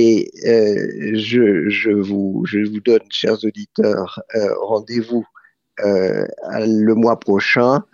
et 0.00 0.30
euh, 0.46 1.12
je, 1.14 1.90
vous, 1.90 2.44
donne, 2.84 3.00
chers 3.10 3.44
auditeurs, 3.44 4.22
euh, 4.34 4.54
rendez-vous 4.62 5.26
euh, 5.84 6.26
le 6.52 6.94
mois 6.94 7.18
prochain 7.18 7.84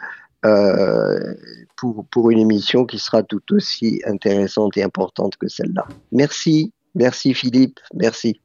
pour, 1.76 2.06
pour 2.12 2.30
une 2.30 2.38
émission 2.38 2.84
qui 2.84 3.00
sera 3.00 3.24
tout 3.24 3.42
aussi 3.50 4.00
intéressante 4.06 4.76
et 4.76 4.84
importante 4.84 5.36
que 5.36 5.48
celle-là. 5.48 5.88
Merci, 6.12 6.72
merci 6.94 7.34
Philippe, 7.34 7.80
merci. 7.94 8.34